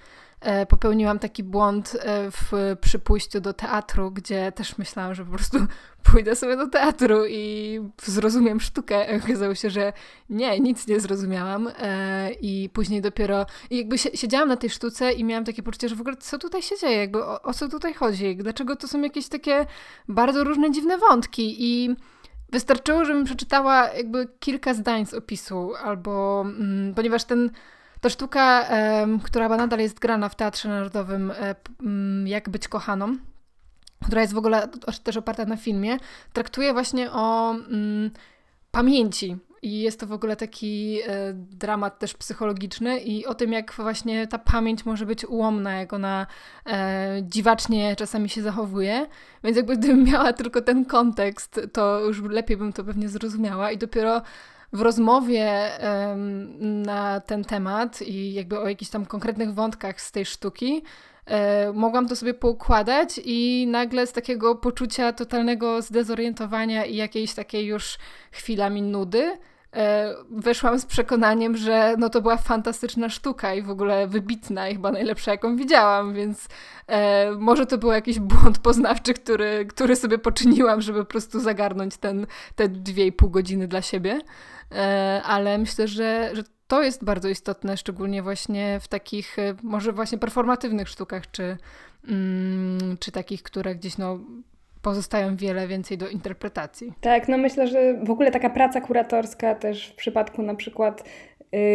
[0.69, 5.59] popełniłam taki błąd e, w przypójściu do teatru, gdzie też myślałam, że po prostu
[6.13, 9.07] pójdę sobie do teatru i zrozumiem sztukę.
[9.25, 9.93] Okazało się, że
[10.31, 15.25] nie, nic nie zrozumiałam e, i później dopiero i jakby siedziałam na tej sztuce i
[15.25, 17.95] miałam takie poczucie, że w ogóle co tutaj się dzieje, jakby o, o co tutaj
[17.95, 19.67] chodzi, dlaczego to są jakieś takie
[20.09, 21.57] bardzo różne dziwne wątki?
[21.59, 21.97] I
[22.53, 27.51] wystarczyło, żebym przeczytała jakby kilka zdań z opisu albo, mm, ponieważ ten
[28.03, 28.67] to sztuka,
[29.23, 31.55] która nadal jest grana w Teatrze Narodowym, e,
[32.25, 33.17] Jak być kochaną,
[34.07, 34.69] która jest w ogóle
[35.05, 35.97] też oparta na filmie,
[36.33, 37.55] traktuje właśnie o
[38.71, 39.37] pamięci.
[39.65, 44.27] I jest to w ogóle taki e, dramat też psychologiczny i o tym, jak właśnie
[44.27, 46.27] ta pamięć może być ułomna, jak ona
[46.67, 49.07] e, dziwacznie czasami się zachowuje.
[49.45, 53.79] Więc jakby gdybym miała tylko ten kontekst, to już lepiej bym to pewnie zrozumiała i
[53.79, 54.23] dopiero
[54.73, 55.71] w rozmowie
[56.61, 60.83] na ten temat i jakby o jakichś tam konkretnych wątkach z tej sztuki,
[61.27, 67.67] e, mogłam to sobie poukładać i nagle z takiego poczucia totalnego zdezorientowania i jakiejś takiej
[67.67, 67.99] już
[68.33, 69.39] chwilami nudy
[69.77, 74.73] e, weszłam z przekonaniem, że no to była fantastyczna sztuka i w ogóle wybitna i
[74.73, 76.49] chyba najlepsza, jaką widziałam, więc
[76.87, 81.97] e, może to był jakiś błąd poznawczy, który, który sobie poczyniłam, żeby po prostu zagarnąć
[81.97, 84.21] ten, te dwie i pół godziny dla siebie.
[84.75, 89.93] E, ale myślę, że, że to jest bardzo istotne, szczególnie właśnie w takich e, może
[89.93, 91.57] właśnie performatywnych sztukach, czy,
[92.09, 94.19] mm, czy takich, które gdzieś no,
[94.83, 96.93] pozostają wiele więcej do interpretacji.
[97.01, 101.05] Tak, no myślę, że w ogóle taka praca kuratorska też w przypadku na przykład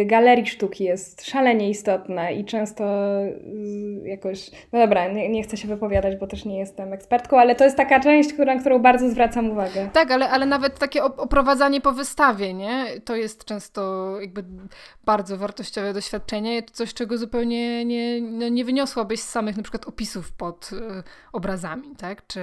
[0.06, 2.84] galerii sztuki jest szalenie istotna i często
[4.04, 7.64] jakoś, no dobra, nie, nie, chcę się wypowiadać, bo też nie jestem ekspertką, ale to
[7.64, 9.88] jest taka część, na którą bardzo zwracam uwagę.
[9.92, 12.84] Tak, ale, ale nawet takie oprowadzanie po wystawie, nie?
[13.04, 14.44] To jest często jakby
[15.04, 20.32] bardzo wartościowe doświadczenie, coś, czego zupełnie nie, no nie wyniosłabyś z samych na przykład opisów
[20.32, 22.26] pod y, obrazami, tak?
[22.26, 22.40] Czy,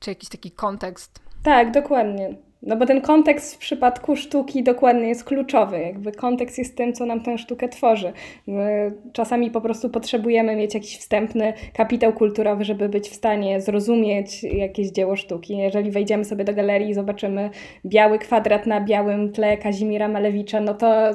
[0.00, 1.20] czy jakiś taki kontekst.
[1.42, 2.51] Tak, dokładnie.
[2.62, 5.80] No bo ten kontekst w przypadku sztuki dokładnie jest kluczowy.
[5.80, 8.12] Jakby kontekst jest tym, co nam tę sztukę tworzy.
[8.46, 14.42] My czasami po prostu potrzebujemy mieć jakiś wstępny kapitał kulturowy, żeby być w stanie zrozumieć
[14.42, 15.56] jakieś dzieło sztuki.
[15.56, 17.50] Jeżeli wejdziemy sobie do galerii i zobaczymy
[17.86, 21.10] biały kwadrat na białym tle Kazimira Malewicza, no to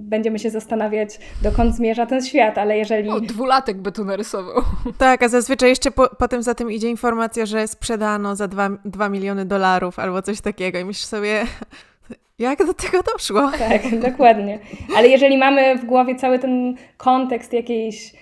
[0.00, 3.08] będziemy się zastanawiać, dokąd zmierza ten świat, ale jeżeli...
[3.08, 4.62] O, dwulatek by tu narysował.
[4.98, 8.48] Tak, a zazwyczaj jeszcze po, potem za tym idzie informacja, że sprzedano za
[8.84, 11.44] 2 miliony dolarów albo coś takiego myślisz sobie,
[12.38, 13.50] jak do tego doszło?
[13.58, 14.58] Tak, dokładnie.
[14.96, 18.12] Ale jeżeli mamy w głowie cały ten kontekst jakiejś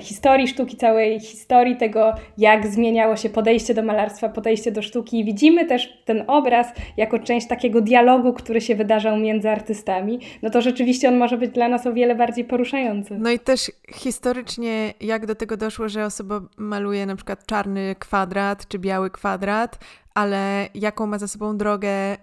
[0.00, 5.20] historii sztuki, całej historii tego, jak zmieniało się podejście do malarstwa, podejście do sztuki.
[5.20, 10.50] I widzimy też ten obraz jako część takiego dialogu, który się wydarzał między artystami, no
[10.50, 13.18] to rzeczywiście on może być dla nas o wiele bardziej poruszający.
[13.18, 18.68] No i też historycznie, jak do tego doszło, że osoba maluje na przykład czarny kwadrat
[18.68, 19.78] czy biały kwadrat,
[20.14, 22.16] ale jaką ma za sobą drogę,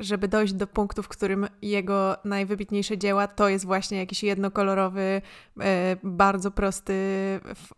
[0.00, 5.22] żeby dojść do punktu, w którym jego najwybitniejsze dzieła to jest właśnie jakiś jednokolorowy,
[5.60, 6.94] e, bardzo prosty,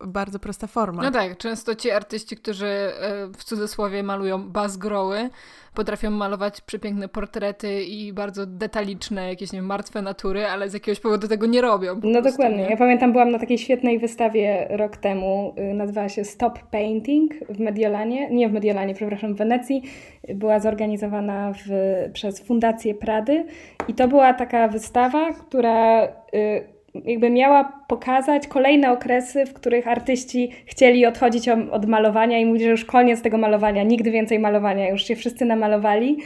[0.05, 1.03] bardzo prosta forma.
[1.03, 2.91] No tak, często ci artyści, którzy e,
[3.37, 5.29] w cudzysłowie malują bazgroły,
[5.75, 10.99] potrafią malować przepiękne portrety i bardzo detaliczne, jakieś nie wiem, martwe natury, ale z jakiegoś
[10.99, 11.95] powodu tego nie robią.
[12.03, 12.63] No prostu, dokładnie.
[12.63, 12.69] Nie?
[12.69, 17.59] Ja pamiętam, byłam na takiej świetnej wystawie rok temu, y, nazywała się Stop Painting w
[17.59, 19.83] Mediolanie, nie w Mediolanie, przepraszam, w Wenecji.
[20.35, 21.69] Była zorganizowana w,
[22.13, 23.45] przez Fundację Prady.
[23.87, 26.07] I to była taka wystawa, która...
[26.33, 32.63] Y, jakby miała pokazać kolejne okresy, w których artyści chcieli odchodzić od malowania i mówić,
[32.63, 36.17] że już koniec tego malowania, nigdy więcej malowania, już się wszyscy namalowali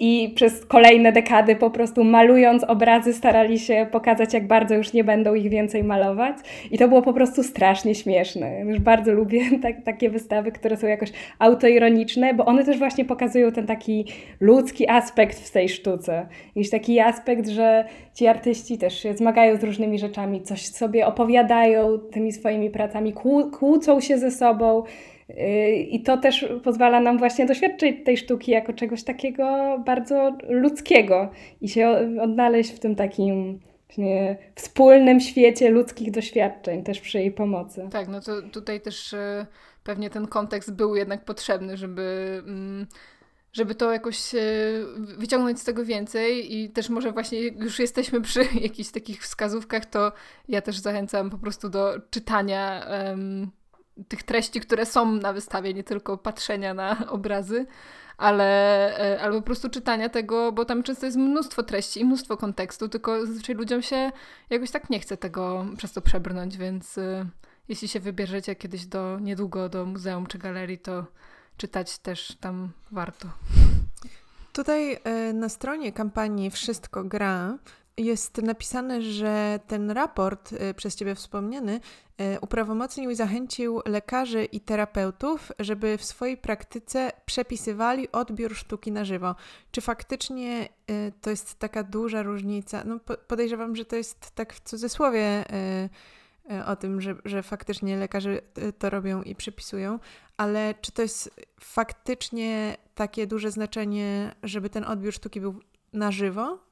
[0.00, 5.04] i przez kolejne dekady po prostu malując obrazy starali się pokazać, jak bardzo już nie
[5.04, 6.36] będą ich więcej malować.
[6.70, 8.60] I to było po prostu strasznie śmieszne.
[8.60, 13.52] Już bardzo lubię tak, takie wystawy, które są jakoś autoironiczne, bo one też właśnie pokazują
[13.52, 14.04] ten taki
[14.40, 16.26] ludzki aspekt w tej sztuce.
[16.56, 17.84] Jakiś taki aspekt, że
[18.14, 23.12] ci artyści też się zmagają z różnymi rzeczami, coś sobie opowiadają tymi swoimi pracami,
[23.52, 24.82] kłócą się ze sobą.
[25.90, 31.68] I to też pozwala nam właśnie doświadczyć tej sztuki jako czegoś takiego bardzo ludzkiego i
[31.68, 31.88] się
[32.20, 37.88] odnaleźć w tym takim właśnie wspólnym świecie ludzkich doświadczeń, też przy jej pomocy.
[37.90, 39.46] Tak, no to tutaj też e,
[39.84, 42.86] pewnie ten kontekst był jednak potrzebny, żeby mm,
[43.52, 44.38] żeby to jakoś e,
[44.96, 50.12] wyciągnąć z tego więcej i też może właśnie już jesteśmy przy jakichś takich wskazówkach, to
[50.48, 53.50] ja też zachęcam po prostu do czytania um,
[54.08, 57.66] tych treści, które są na wystawie, nie tylko patrzenia na obrazy,
[58.16, 58.44] ale,
[59.14, 62.88] e, ale po prostu czytania tego, bo tam często jest mnóstwo treści i mnóstwo kontekstu,
[62.88, 64.12] tylko zazwyczaj ludziom się
[64.50, 67.26] jakoś tak nie chce tego przez to przebrnąć, więc e,
[67.68, 71.06] jeśli się wybierzecie kiedyś do niedługo do muzeum czy galerii, to
[71.56, 73.28] czytać też tam warto.
[74.52, 77.58] Tutaj e, na stronie kampanii Wszystko gra
[77.98, 81.80] jest napisane, że ten raport y, przez Ciebie wspomniany
[82.20, 89.04] y, uprawomocnił i zachęcił lekarzy i terapeutów, żeby w swojej praktyce przepisywali odbiór sztuki na
[89.04, 89.34] żywo.
[89.70, 92.82] Czy faktycznie y, to jest taka duża różnica?
[92.84, 95.44] No, podejrzewam, że to jest tak w cudzysłowie
[96.66, 98.40] o tym, że, że faktycznie lekarze
[98.78, 99.98] to robią i przepisują,
[100.36, 105.60] ale czy to jest faktycznie takie duże znaczenie, żeby ten odbiór sztuki był
[105.92, 106.67] na żywo?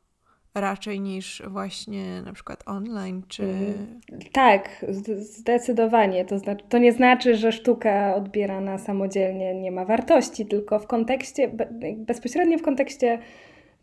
[0.61, 3.43] Raczej niż właśnie na przykład online, czy...
[3.43, 4.01] Mm,
[4.33, 4.87] tak,
[5.19, 6.25] zdecydowanie.
[6.25, 11.51] To, znaczy, to nie znaczy, że sztuka odbierana samodzielnie nie ma wartości, tylko w kontekście,
[11.97, 13.19] bezpośrednio w kontekście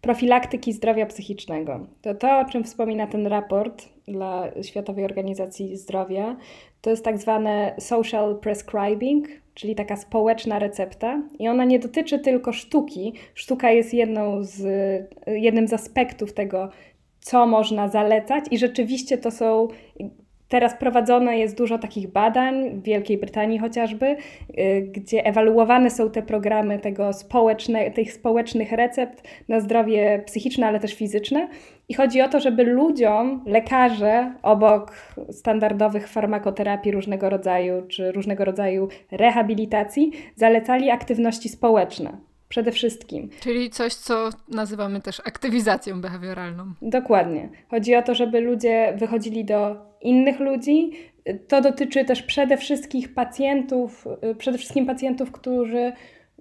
[0.02, 1.88] profilaktyki zdrowia psychicznego.
[2.02, 6.36] To to, o czym wspomina ten raport dla Światowej Organizacji Zdrowia,
[6.84, 11.22] to jest tak zwane social prescribing, czyli taka społeczna recepta.
[11.39, 13.13] I ona nie dotyczy tylko sztuki.
[13.34, 14.62] Sztuka jest jedną z,
[15.28, 16.69] jednym z aspektów tego,
[17.19, 19.67] co można zalecać, i rzeczywiście to są
[20.54, 24.06] Teraz prowadzone jest dużo takich badań, w Wielkiej Brytanii chociażby,
[24.60, 30.80] y, gdzie ewaluowane są te programy tego społeczne, tych społecznych recept na zdrowie psychiczne, ale
[30.80, 31.48] też fizyczne.
[31.89, 34.91] I chodzi o to, żeby ludziom, lekarze, obok
[35.32, 42.17] standardowych farmakoterapii różnego rodzaju czy różnego rodzaju rehabilitacji, zalecali aktywności społeczne.
[42.50, 43.30] Przede wszystkim.
[43.39, 46.74] Czyli coś, co nazywamy też aktywizacją behawioralną.
[46.82, 47.50] Dokładnie.
[47.69, 50.91] Chodzi o to, żeby ludzie wychodzili do innych ludzi.
[51.48, 54.06] To dotyczy też przede wszystkim pacjentów,
[54.38, 55.93] przede wszystkim pacjentów, którzy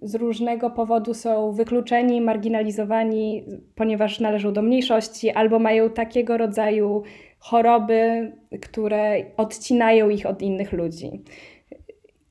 [0.03, 7.03] z różnego powodu są wykluczeni, marginalizowani, ponieważ należą do mniejszości albo mają takiego rodzaju
[7.39, 11.23] choroby, które odcinają ich od innych ludzi.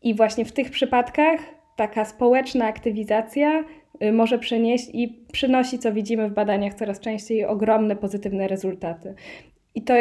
[0.02, 1.40] I właśnie w tych przypadkach
[1.76, 3.64] taka społeczna aktywizacja
[4.04, 9.16] y, może przynieść i przynosi, co widzimy w badaniach coraz częściej, ogromne pozytywne rezultaty.
[9.76, 9.96] I to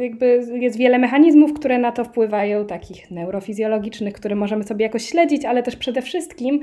[0.00, 5.44] jakby jest wiele mechanizmów, które na to wpływają, takich neurofizjologicznych, które możemy sobie jakoś śledzić,
[5.44, 6.60] ale też przede wszystkim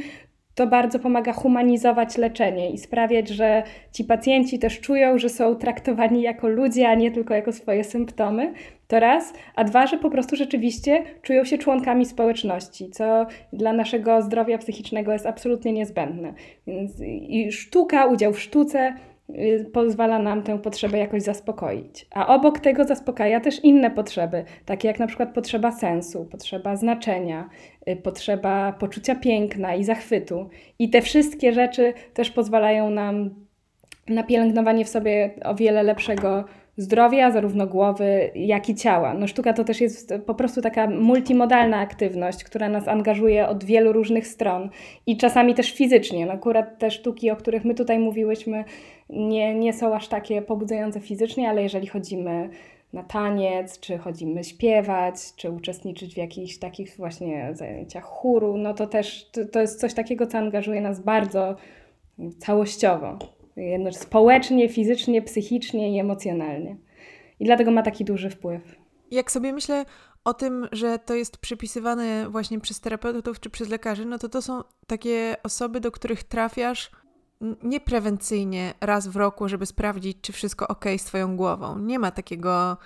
[0.56, 6.22] to bardzo pomaga humanizować leczenie i sprawiać, że ci pacjenci też czują, że są traktowani
[6.22, 8.54] jako ludzie, a nie tylko jako swoje symptomy.
[8.88, 14.22] To raz, a dwa, że po prostu rzeczywiście czują się członkami społeczności, co dla naszego
[14.22, 16.34] zdrowia psychicznego jest absolutnie niezbędne.
[16.68, 18.94] Więc i sztuka, udział w sztuce
[19.74, 22.06] pozwala nam tę potrzebę jakoś zaspokoić.
[22.12, 27.50] A obok tego zaspokaja też inne potrzeby, takie jak na przykład potrzeba sensu, potrzeba znaczenia,
[27.90, 30.50] y, potrzeba poczucia piękna i zachwytu.
[30.80, 33.30] I te wszystkie rzeczy też pozwalają nam
[34.08, 36.46] na pielęgnowanie w sobie o wiele lepszego
[36.78, 39.14] zdrowia, zarówno głowy, jak i ciała.
[39.14, 43.94] No sztuka to też jest po prostu taka multimodalna aktywność, która nas angażuje od wielu
[43.94, 44.70] różnych stron
[45.06, 46.26] i czasami też fizycznie.
[46.26, 48.64] No akurat te sztuki, o których my tutaj mówiłyśmy,
[49.10, 52.50] nie, nie są aż takie pobudzające fizycznie, ale jeżeli chodzimy
[52.94, 58.88] na taniec, czy chodzimy śpiewać, czy uczestniczyć w jakichś takich właśnie zajęciach chóru, no to
[58.88, 61.56] też to, to jest coś takiego, co angażuje nas bardzo
[62.40, 63.18] całościowo.
[63.92, 66.78] Społecznie, fizycznie, psychicznie i emocjonalnie.
[67.40, 68.76] I dlatego ma taki duży wpływ.
[69.12, 69.86] Jak sobie myślę
[70.24, 74.42] o tym, że to jest przypisywane właśnie przez terapeutów czy przez lekarzy, no to to
[74.42, 76.92] są takie osoby, do których trafiasz
[77.64, 81.80] nieprewencyjnie raz w roku, żeby sprawdzić, czy wszystko ok z Twoją głową.
[81.80, 82.78] Nie ma takiego,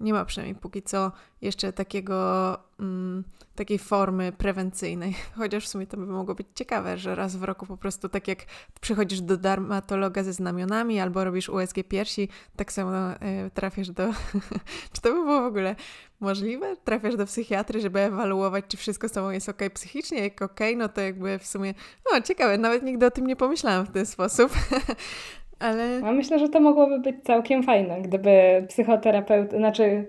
[0.00, 5.14] nie ma przynajmniej póki co jeszcze takiego, mm, takiej formy prewencyjnej.
[5.38, 8.28] Chociaż w sumie to by mogło być ciekawe, że raz w roku po prostu tak
[8.28, 8.38] jak
[8.80, 13.16] przychodzisz do dermatologa ze znamionami albo robisz USG piersi, tak samo y,
[13.54, 14.12] trafisz do...
[14.92, 15.76] czy to by było w ogóle
[16.20, 16.76] możliwe?
[16.76, 20.20] Trafiasz do psychiatry, żeby ewaluować, czy wszystko z tobą jest ok psychicznie.
[20.20, 21.74] Jak ok, no to jakby w sumie,
[22.12, 24.52] no ciekawe, nawet nigdy o tym nie pomyślałam w ten sposób.
[25.58, 26.00] Ale...
[26.04, 30.06] A myślę, że to mogłoby być całkiem fajne, gdyby psychoterapeut, znaczy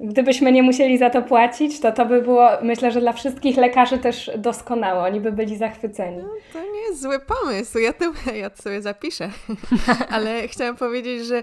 [0.00, 3.98] gdybyśmy nie musieli za to płacić, to to by było, myślę, że dla wszystkich lekarzy
[3.98, 5.00] też doskonałe.
[5.02, 6.16] Oni by byli zachwyceni.
[6.16, 7.78] No, to nie jest zły pomysł.
[7.78, 8.04] Ja to,
[8.42, 9.30] ja to sobie zapiszę.
[10.10, 11.42] Ale chciałam powiedzieć, że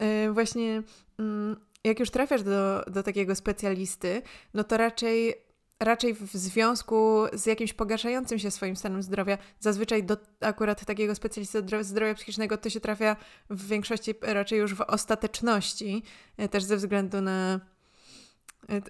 [0.00, 0.82] yy, właśnie
[1.18, 4.22] yy, jak już trafiasz do, do takiego specjalisty,
[4.54, 5.34] no to raczej
[5.80, 11.62] raczej w związku z jakimś pogarszającym się swoim stanem zdrowia, zazwyczaj do akurat takiego specjalisty
[11.80, 13.16] zdrowia psychicznego to się trafia
[13.50, 16.02] w większości raczej już w ostateczności,
[16.36, 17.60] e, też ze względu na
[18.68, 18.80] e,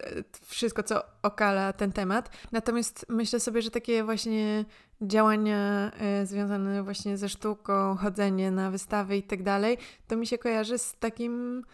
[0.47, 2.31] wszystko, co okala ten temat.
[2.53, 4.65] Natomiast myślę sobie, że takie właśnie
[5.01, 10.39] działania e, związane właśnie ze sztuką, chodzenie na wystawy i tak dalej, to mi się
[10.39, 11.65] kojarzy z takim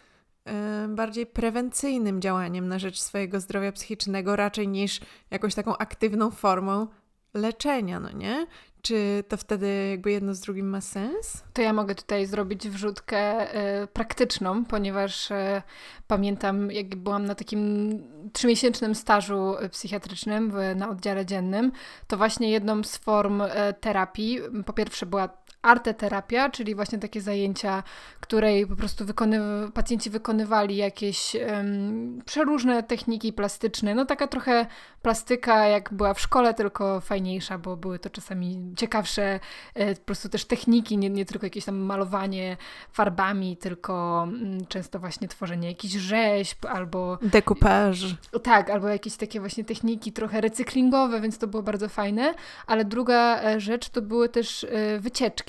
[0.87, 4.99] bardziej prewencyjnym działaniem na rzecz swojego zdrowia psychicznego, raczej niż
[5.31, 6.87] jakąś taką aktywną formą
[7.33, 8.47] leczenia, no nie?
[8.81, 11.43] Czy to wtedy jakby jedno z drugim ma sens?
[11.53, 15.61] To ja mogę tutaj zrobić wrzutkę y, praktyczną, ponieważ y,
[16.07, 17.99] pamiętam, jak byłam na takim
[18.33, 21.71] trzymiesięcznym stażu psychiatrycznym w, na oddziale dziennym,
[22.07, 25.29] to właśnie jedną z form y, terapii, po pierwsze była
[25.61, 27.83] arteterapia, czyli właśnie takie zajęcia,
[28.19, 33.95] której po prostu wykony- pacjenci wykonywali jakieś um, przeróżne techniki plastyczne.
[33.95, 34.65] No taka trochę
[35.01, 39.39] plastyka, jak była w szkole, tylko fajniejsza, bo były to czasami ciekawsze
[39.73, 42.57] e, po prostu też techniki, nie, nie tylko jakieś tam malowanie
[42.91, 47.17] farbami, tylko mm, często właśnie tworzenie jakichś rzeźb albo...
[47.21, 48.15] Dekupaż.
[48.43, 52.33] Tak, albo jakieś takie właśnie techniki trochę recyklingowe, więc to było bardzo fajne.
[52.67, 55.46] Ale druga e, rzecz to były też e, wycieczki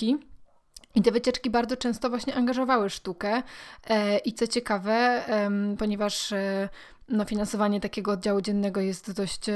[0.94, 3.42] i te wycieczki bardzo często właśnie angażowały sztukę.
[3.90, 5.24] E, I co ciekawe,
[5.78, 6.68] ponieważ e,
[7.08, 9.46] no, finansowanie takiego oddziału dziennego jest dość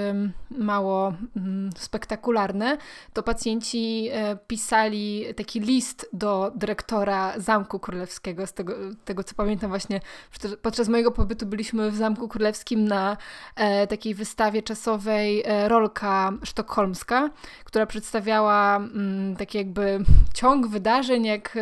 [0.51, 2.79] mało mm, spektakularne,
[3.13, 8.47] to pacjenci e, pisali taki list do dyrektora Zamku Królewskiego.
[8.47, 8.75] Z tego,
[9.05, 10.01] tego co pamiętam, właśnie
[10.63, 13.17] podczas mojego pobytu byliśmy w Zamku Królewskim na
[13.57, 17.31] e, takiej wystawie czasowej e, Rolka Sztokholmska,
[17.65, 19.99] która przedstawiała mm, taki jakby
[20.35, 21.59] ciąg wydarzeń, jak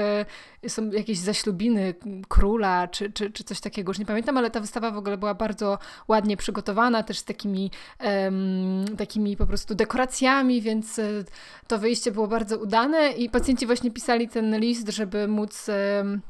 [0.68, 1.94] są jakieś zaślubiny
[2.28, 5.34] króla, czy, czy, czy coś takiego, już nie pamiętam, ale ta wystawa w ogóle była
[5.34, 5.78] bardzo
[6.08, 7.70] ładnie przygotowana, też z takimi,
[8.04, 11.24] um, takimi po prostu dekoracjami, więc e,
[11.66, 15.68] to wyjście było bardzo udane i pacjenci właśnie pisali ten list, żeby móc
[15.98, 16.20] um,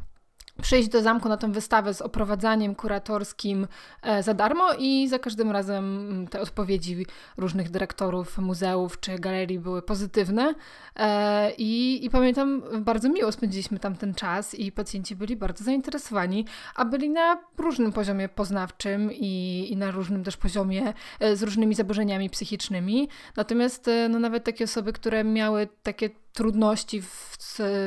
[0.60, 3.66] przyjść do zamku na tę wystawę z oprowadzaniem kuratorskim
[4.02, 7.06] e, za darmo i za każdym razem mm, te odpowiedzi
[7.36, 10.54] różnych dyrektorów muzeów czy galerii były pozytywne
[10.96, 16.44] e, i, i pamiętam, bardzo miło spędziliśmy tam ten czas i pacjenci byli bardzo zainteresowani,
[16.74, 21.74] a byli na różnym poziomie poznawczym i, i na różnym też poziomie e, z różnymi
[21.74, 23.08] zaburzeniami psychicznymi.
[23.36, 27.30] Natomiast no, nawet takie osoby, które miały takie trudności w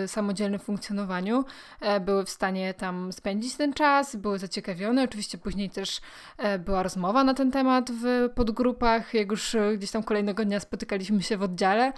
[0.08, 1.46] samodzielnym funkcjonowaniu,
[1.82, 5.04] e, były w stanie tam spędzić ten czas, były zaciekawione.
[5.04, 6.02] Oczywiście później też
[6.38, 10.60] e, była rozmowa na ten temat w podgrupach, jak już e, gdzieś tam kolejnego dnia
[10.60, 11.94] spotykaliśmy się w oddziale,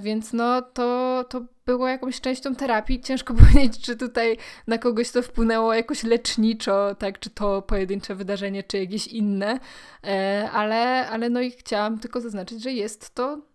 [0.00, 3.00] więc no to, to było jakąś częścią terapii.
[3.00, 4.36] Ciężko powiedzieć, czy tutaj
[4.66, 9.58] na kogoś to wpłynęło jakoś leczniczo, tak, czy to pojedyncze wydarzenie, czy jakieś inne,
[10.52, 13.53] ale, ale no i chciałam tylko zaznaczyć, że jest to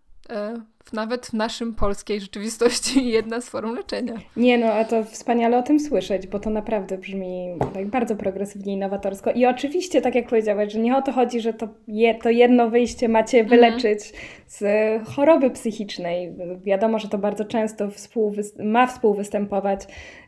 [0.94, 4.14] nawet w naszym polskiej rzeczywistości jedna z form leczenia.
[4.38, 8.74] Nie no, a to wspaniale o tym słyszeć, bo to naprawdę brzmi tak bardzo progresywnie
[8.74, 9.32] i nowatorsko.
[9.32, 12.70] I oczywiście, tak jak powiedziałaś, że nie o to chodzi, że to, je, to jedno
[12.70, 13.60] wyjście macie mhm.
[13.60, 14.14] wyleczyć
[14.48, 14.64] z
[15.08, 16.34] choroby psychicznej.
[16.64, 19.82] Wiadomo, że to bardzo często współwy- ma współwystępować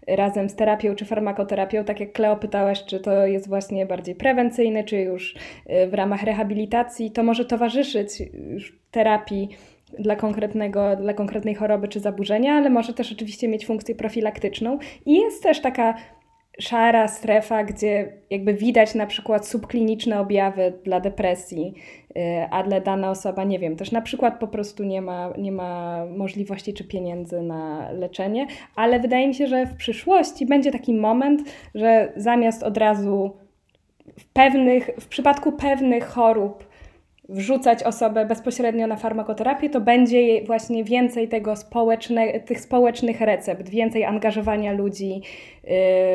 [0.07, 1.83] razem z terapią czy farmakoterapią.
[1.83, 6.23] Tak jak Kleo pytałaś, czy to jest właśnie bardziej prewencyjne, czy już y, w ramach
[6.23, 8.09] rehabilitacji, to może towarzyszyć
[8.91, 9.49] terapii
[9.99, 14.79] dla, konkretnego, dla konkretnej choroby czy zaburzenia, ale może też oczywiście mieć funkcję profilaktyczną.
[15.05, 15.93] I jest też taka
[16.59, 21.73] szara strefa, gdzie jakby widać na przykład subkliniczne objawy dla depresji,
[22.09, 22.21] y,
[22.51, 26.05] a dla dana osoba, nie wiem, też na przykład po prostu nie ma, nie ma
[26.05, 31.41] możliwości czy pieniędzy na leczenie, ale wydaje mi się, że w przyszłości będzie taki moment,
[31.75, 33.37] że zamiast od razu
[34.19, 36.70] w pewnych, w przypadku pewnych chorób
[37.31, 44.05] wrzucać osobę bezpośrednio na farmakoterapię, to będzie właśnie więcej tego społeczne, tych społecznych recept, więcej
[44.05, 45.21] angażowania ludzi
[45.63, 45.67] y,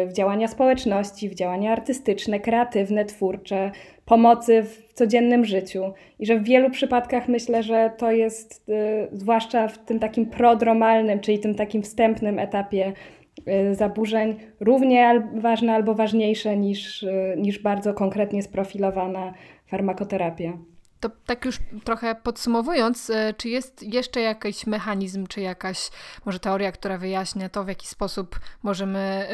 [0.06, 3.70] w działania społeczności, w działania artystyczne, kreatywne, twórcze,
[4.04, 5.92] pomocy w codziennym życiu.
[6.18, 11.20] I że w wielu przypadkach myślę, że to jest, y, zwłaszcza w tym takim prodromalnym,
[11.20, 12.92] czyli tym takim wstępnym etapie
[13.70, 17.06] y, zaburzeń, równie ważne albo ważniejsze niż,
[17.36, 19.34] niż bardzo konkretnie sprofilowana
[19.66, 20.75] farmakoterapia.
[21.08, 25.90] To tak już trochę podsumowując, e, czy jest jeszcze jakiś mechanizm, czy jakaś
[26.24, 29.26] może teoria, która wyjaśnia to, w jaki sposób możemy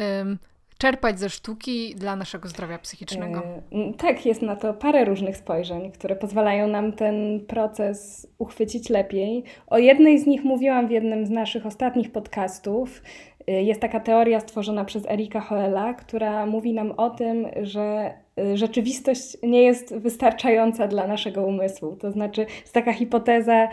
[0.83, 3.43] czerpać ze sztuki dla naszego zdrowia psychicznego?
[3.71, 9.43] E, tak, jest na to parę różnych spojrzeń, które pozwalają nam ten proces uchwycić lepiej.
[9.67, 13.01] O jednej z nich mówiłam w jednym z naszych ostatnich podcastów.
[13.47, 18.13] E, jest taka teoria stworzona przez Erika Hoela, która mówi nam o tym, że
[18.53, 21.95] rzeczywistość nie jest wystarczająca dla naszego umysłu.
[21.95, 23.67] To znaczy, jest taka hipoteza,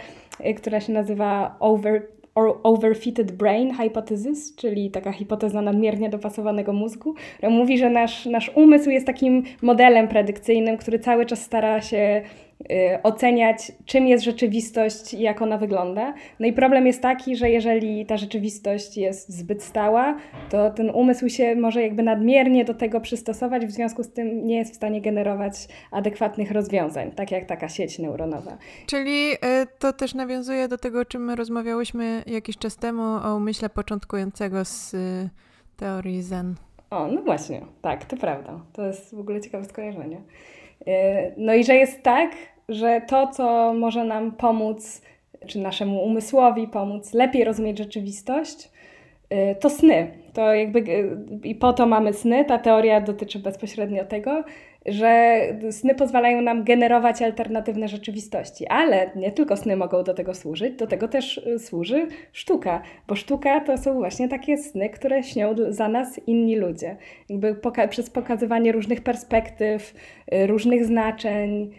[0.46, 2.02] y, która się nazywa over,
[2.62, 8.90] overfitted brain hypothesis, czyli taka hipoteza nadmiernie dopasowanego mózgu, która mówi, że nasz, nasz umysł
[8.90, 12.49] jest takim modelem predykcyjnym, który cały czas stara się Y,
[13.02, 16.14] oceniać, czym jest rzeczywistość i jak ona wygląda.
[16.40, 20.16] No i problem jest taki, że jeżeli ta rzeczywistość jest zbyt stała,
[20.50, 24.56] to ten umysł się może jakby nadmiernie do tego przystosować, w związku z tym nie
[24.56, 25.54] jest w stanie generować
[25.90, 28.58] adekwatnych rozwiązań, tak jak taka sieć neuronowa.
[28.86, 29.36] Czyli y,
[29.78, 34.64] to też nawiązuje do tego, o czym my rozmawiałyśmy jakiś czas temu, o umyśle początkującego
[34.64, 35.28] z y,
[35.76, 36.54] teorii Zen.
[36.90, 38.60] O, no właśnie, tak, to prawda.
[38.72, 40.20] To jest w ogóle ciekawe skojarzenie.
[41.36, 42.30] No i że jest tak,
[42.68, 45.02] że to, co może nam pomóc,
[45.46, 48.70] czy naszemu umysłowi pomóc lepiej rozumieć rzeczywistość,
[49.32, 50.10] y, to sny.
[50.32, 52.44] To jakby y, i po to mamy sny.
[52.44, 54.44] Ta teoria dotyczy bezpośrednio tego,
[54.86, 60.76] że sny pozwalają nam generować alternatywne rzeczywistości, ale nie tylko sny mogą do tego służyć,
[60.76, 65.54] do tego też y, służy sztuka, bo sztuka to są właśnie takie sny, które śnią
[65.68, 66.96] za nas inni ludzie.
[67.28, 69.94] Jakby poka przez pokazywanie różnych perspektyw,
[70.34, 71.70] y, różnych znaczeń,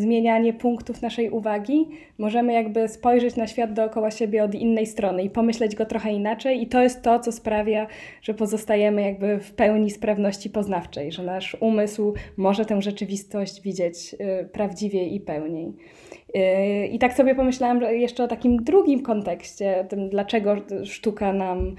[0.00, 1.88] zmienianie punktów naszej uwagi,
[2.18, 6.62] możemy jakby spojrzeć na świat dookoła siebie od innej strony i pomyśleć go trochę inaczej
[6.62, 7.86] i to jest to, co sprawia,
[8.22, 14.48] że pozostajemy jakby w pełni sprawności poznawczej, że nasz umysł może tę rzeczywistość widzieć y,
[14.52, 15.72] prawdziwie i pełniej.
[16.36, 21.74] Y, I tak sobie pomyślałam jeszcze o takim drugim kontekście, tym dlaczego sztuka nam,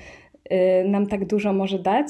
[0.52, 2.08] y, nam tak dużo może dać.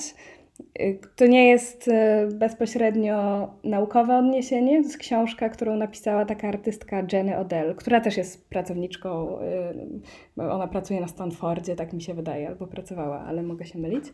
[1.16, 1.92] To nie jest y,
[2.34, 8.50] bezpośrednio naukowe odniesienie, to jest książka, którą napisała taka artystka Jenny Odell, która też jest
[8.50, 9.40] pracowniczką,
[10.40, 14.06] y, ona pracuje na Stanfordzie, tak mi się wydaje, albo pracowała, ale mogę się mylić.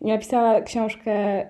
[0.00, 1.46] Napisała książkę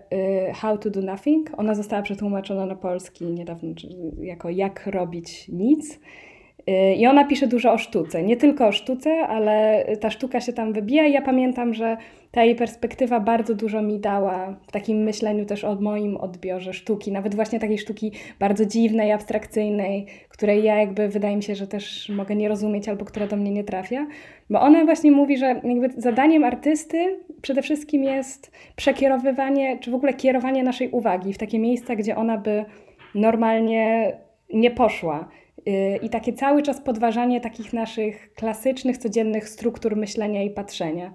[0.54, 1.50] How to do Nothing.
[1.56, 3.74] Ona została przetłumaczona na polski niedawno
[4.20, 6.00] jako Jak robić nic.
[6.96, 8.22] I ona pisze dużo o sztuce.
[8.22, 11.06] Nie tylko o sztuce, ale ta sztuka się tam wybija.
[11.06, 11.96] I ja pamiętam, że
[12.30, 17.12] ta jej perspektywa bardzo dużo mi dała w takim myśleniu też o moim odbiorze sztuki,
[17.12, 22.08] nawet właśnie takiej sztuki bardzo dziwnej, abstrakcyjnej, której ja jakby wydaje mi się, że też
[22.08, 24.06] mogę nie rozumieć albo która do mnie nie trafia.
[24.50, 30.14] Bo ona właśnie mówi, że jakby zadaniem artysty przede wszystkim jest przekierowywanie, czy w ogóle
[30.14, 32.64] kierowanie naszej uwagi w takie miejsca, gdzie ona by
[33.14, 34.12] normalnie
[34.54, 35.28] nie poszła.
[35.68, 41.12] Y, I takie cały czas podważanie takich naszych klasycznych, codziennych struktur myślenia i patrzenia.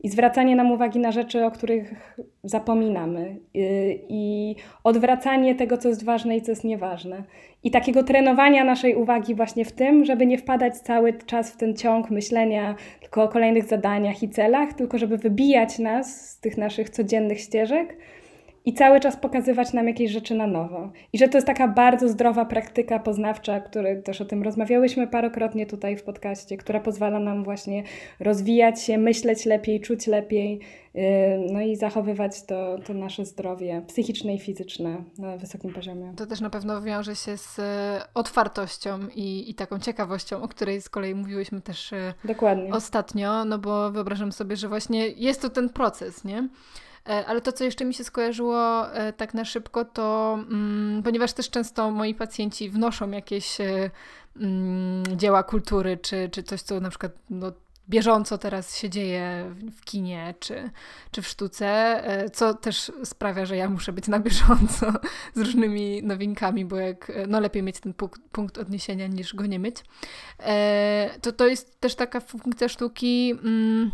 [0.00, 1.94] I zwracanie nam uwagi na rzeczy, o których
[2.42, 7.22] zapominamy, y, i odwracanie tego, co jest ważne i co jest nieważne.
[7.62, 11.76] I takiego trenowania naszej uwagi właśnie w tym, żeby nie wpadać cały czas w ten
[11.76, 16.90] ciąg myślenia tylko o kolejnych zadaniach i celach, tylko żeby wybijać nas z tych naszych
[16.90, 17.96] codziennych ścieżek
[18.64, 20.92] i cały czas pokazywać nam jakieś rzeczy na nowo.
[21.12, 25.66] I że to jest taka bardzo zdrowa praktyka poznawcza, który też o tym rozmawiałyśmy parokrotnie
[25.66, 27.82] tutaj w podcaście, która pozwala nam właśnie
[28.20, 30.60] rozwijać się, myśleć lepiej, czuć lepiej,
[30.94, 31.02] yy,
[31.52, 36.12] no i zachowywać to, to nasze zdrowie psychiczne i fizyczne na wysokim poziomie.
[36.16, 40.80] To też na pewno wiąże się z e, otwartością i, i taką ciekawością, o której
[40.80, 42.72] z kolei mówiłyśmy też e, Dokładnie.
[42.72, 46.48] ostatnio, no bo wyobrażam sobie, że właśnie jest to ten proces, nie?
[47.08, 51.32] E, ale to, co jeszcze mi się skojarzyło e, tak na szybko, to mm, ponieważ
[51.32, 53.90] też często moi pacjenci wnoszą jakieś e,
[54.36, 57.52] mm, dzieła kultury, czy, czy coś, co na przykład no,
[57.88, 60.70] bieżąco teraz się dzieje w kinie czy,
[61.10, 62.02] czy w sztuce,
[62.32, 64.92] co też sprawia, że ja muszę być na bieżąco
[65.34, 69.58] z różnymi nowinkami, bo jak no lepiej mieć ten punkt, punkt odniesienia niż go nie
[69.58, 69.76] mieć.
[71.22, 73.34] To to jest też taka funkcja sztuki.
[73.44, 73.90] Mm,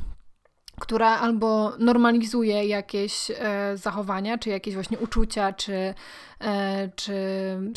[0.80, 5.94] która albo normalizuje jakieś e, zachowania, czy jakieś właśnie uczucia, czy,
[6.40, 7.14] e, czy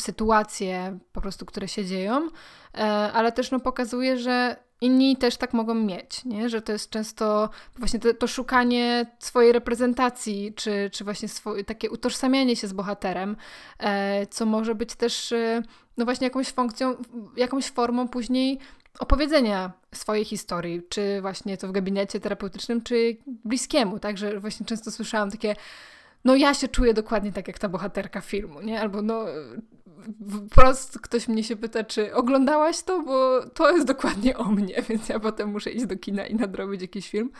[0.00, 2.28] sytuacje po prostu, które się dzieją,
[2.74, 2.80] e,
[3.12, 6.48] ale też no, pokazuje, że inni też tak mogą mieć, nie?
[6.48, 11.90] że to jest często właśnie to, to szukanie swojej reprezentacji, czy, czy właśnie swoje, takie
[11.90, 13.36] utożsamianie się z bohaterem,
[13.78, 15.62] e, co może być też e,
[15.96, 16.96] no właśnie jakąś funkcją,
[17.36, 18.58] jakąś formą później
[18.98, 24.90] opowiedzenia swojej historii, czy właśnie to w gabinecie terapeutycznym, czy bliskiemu, tak, że właśnie często
[24.90, 25.54] słyszałam takie
[26.24, 28.80] no ja się czuję dokładnie tak jak ta bohaterka filmu, nie?
[28.80, 29.24] Albo no
[30.50, 35.08] wprost ktoś mnie się pyta, czy oglądałaś to, bo to jest dokładnie o mnie, więc
[35.08, 37.30] ja potem muszę iść do kina i nadrobić jakiś film,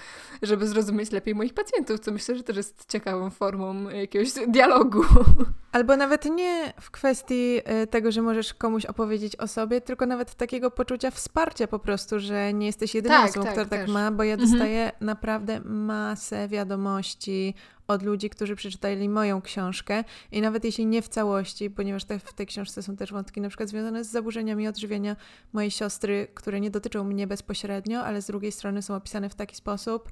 [0.43, 5.05] żeby zrozumieć lepiej moich pacjentów, co myślę, że też jest ciekawą formą jakiegoś dialogu.
[5.75, 10.35] Albo nawet nie w kwestii e, tego, że możesz komuś opowiedzieć o sobie, tylko nawet
[10.35, 13.87] takiego poczucia wsparcia po prostu, że nie jesteś jedyną tak, osobą, tak, która tak też.
[13.87, 14.51] tak ma, bo ja mhm.
[14.51, 15.07] dostaję mhm.
[15.07, 17.55] naprawdę masę wiadomości
[17.89, 22.33] od ludzi, którzy przeczytali moją książkę i nawet jeśli nie w całości, ponieważ te, w
[22.33, 25.17] tej książce są też wątki na przykład związane z zaburzeniami odżywiania
[25.53, 29.57] mojej siostry, które nie dotyczą mnie bezpośrednio, ale z drugiej strony są opisane w taki
[29.57, 30.11] sposób,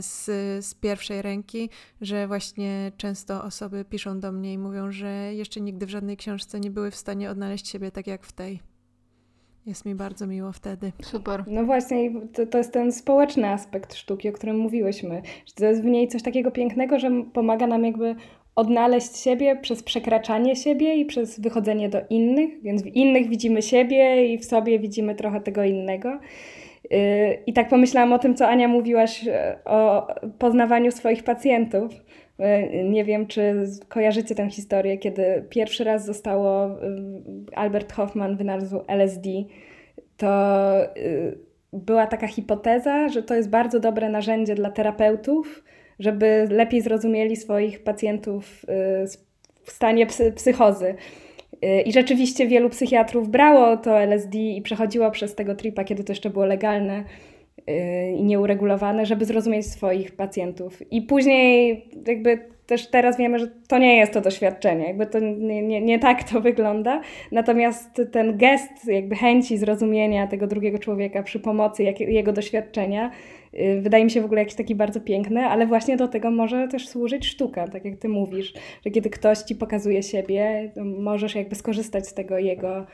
[0.00, 0.24] z,
[0.64, 5.86] z pierwszej ręki, że właśnie często osoby piszą do mnie i mówią, że jeszcze nigdy
[5.86, 8.60] w żadnej książce nie były w stanie odnaleźć siebie tak jak w tej.
[9.66, 10.92] Jest mi bardzo miło wtedy.
[11.02, 11.44] Super.
[11.46, 15.22] No właśnie, to, to jest ten społeczny aspekt sztuki, o którym mówiłyśmy.
[15.46, 18.14] Że to jest w niej coś takiego pięknego, że pomaga nam jakby
[18.56, 24.34] odnaleźć siebie przez przekraczanie siebie i przez wychodzenie do innych, więc w innych widzimy siebie
[24.34, 26.20] i w sobie widzimy trochę tego innego.
[26.90, 26.98] Yy,
[27.46, 30.06] I tak pomyślałam o tym, co Ania mówiłaś e, o
[30.38, 31.92] poznawaniu swoich pacjentów.
[32.38, 36.76] E, nie wiem, czy kojarzycie tę historię, kiedy pierwszy raz zostało y,
[37.54, 39.28] Albert Hoffman wynalazł LSD,
[40.16, 40.26] to
[41.72, 45.64] była taka hipoteza, że to jest bardzo dobre narzędzie dla terapeutów,
[45.98, 48.66] żeby lepiej zrozumieli swoich pacjentów
[49.64, 50.94] w stanie psychozy.
[51.84, 56.30] I rzeczywiście wielu psychiatrów brało to LSD i przechodziło przez tego tripa, kiedy to jeszcze
[56.30, 57.04] było legalne
[57.58, 60.92] y, i nieuregulowane, żeby zrozumieć swoich pacjentów.
[60.92, 65.62] I później jakby też teraz wiemy, że to nie jest to doświadczenie, jakby to nie,
[65.62, 67.00] nie, nie tak to wygląda.
[67.32, 73.39] Natomiast ten gest jakby chęci zrozumienia tego drugiego człowieka przy pomocy jak, jego doświadczenia y,
[73.82, 76.88] wydaje mi się w ogóle jakiś taki bardzo piękny, ale właśnie do tego może też
[76.88, 82.08] służyć sztuka, tak jak ty mówisz, że kiedy ktoś ci pokazuje siebie, możesz jakby skorzystać
[82.08, 82.86] z tego jego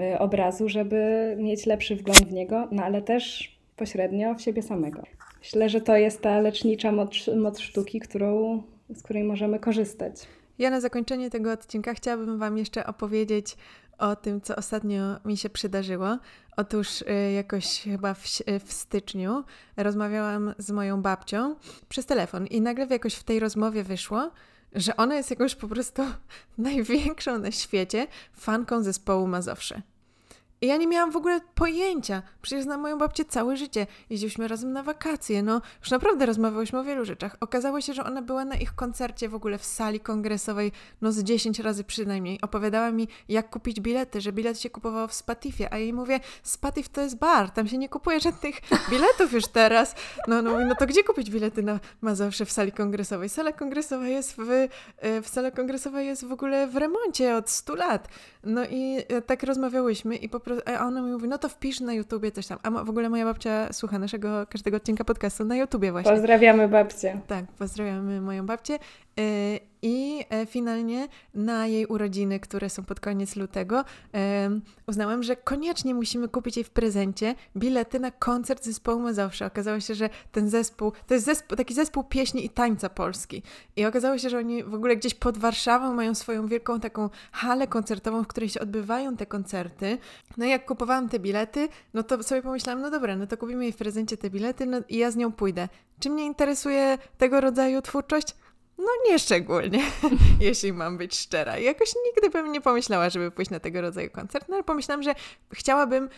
[0.00, 5.02] y, obrazu, żeby mieć lepszy wgląd w niego, no ale też pośrednio w siebie samego.
[5.40, 10.14] Myślę, że to jest ta lecznicza moc, moc sztuki, którą z której możemy korzystać.
[10.58, 13.56] Ja na zakończenie tego odcinka chciałabym Wam jeszcze opowiedzieć
[14.10, 16.18] o tym, co ostatnio mi się przydarzyło.
[16.56, 18.26] Otóż y, jakoś chyba w,
[18.64, 19.44] w, styczniu
[19.76, 21.56] rozmawiałam z moją babcią
[21.88, 24.30] przez telefon i nagle jakoś w tej rozmowie wyszło,
[24.74, 26.02] że ona jest jakoś po prostu
[26.58, 29.82] największą na świecie fanką zespołu Mazowsze.
[30.64, 32.22] I ja nie miałam w ogóle pojęcia.
[32.42, 33.86] Przecież znam moją babcię całe życie.
[34.10, 35.60] Jeździliśmy razem na wakacje, no.
[35.80, 37.36] Już naprawdę rozmawiałyśmy o wielu rzeczach.
[37.40, 41.22] Okazało się, że ona była na ich koncercie w ogóle w sali kongresowej, no z
[41.22, 42.40] 10 razy przynajmniej.
[42.40, 46.88] Opowiadała mi, jak kupić bilety, że bilet się kupował w Spatifie, a jej mówię, Spatif
[46.88, 48.54] to jest bar, tam się nie kupuje żadnych
[48.90, 49.94] biletów już teraz.
[50.28, 53.28] No, no, no to gdzie kupić bilety na Mazowsze w sali kongresowej?
[53.28, 57.74] Sala kongresowa jest w, e, w sala kongresowa jest w ogóle w remoncie od 100
[57.74, 58.08] lat.
[58.44, 61.80] No i e, tak rozmawiałyśmy i po prostu a ona mi mówi, no to wpisz
[61.80, 62.58] na YouTubie coś tam.
[62.62, 66.12] A w ogóle moja babcia słucha naszego każdego odcinka podcastu na YouTubie właśnie.
[66.12, 67.20] Pozdrawiamy babcię.
[67.26, 68.78] Tak, pozdrawiamy moją babcię.
[69.86, 73.84] I e, finalnie na jej urodziny, które są pod koniec lutego,
[74.86, 79.46] uznałam, że koniecznie musimy kupić jej w prezencie bilety na koncert zespołu Mazowsze.
[79.46, 83.42] Okazało się, że ten zespół, to jest zespół, taki zespół pieśni i tańca polski.
[83.76, 87.66] I okazało się, że oni w ogóle gdzieś pod Warszawą mają swoją wielką taką halę
[87.66, 89.98] koncertową, w której się odbywają te koncerty.
[90.36, 93.64] No i jak kupowałam te bilety, no to sobie pomyślałam, no dobra, no to kupimy
[93.64, 95.68] jej w prezencie te bilety no i ja z nią pójdę.
[96.00, 98.34] Czy mnie interesuje tego rodzaju twórczość?
[98.78, 99.82] No nie szczególnie,
[100.40, 101.58] jeśli mam być szczera.
[101.58, 105.14] Jakoś nigdy bym nie pomyślała, żeby pójść na tego rodzaju koncert, no ale pomyślałam, że
[105.52, 106.08] chciałabym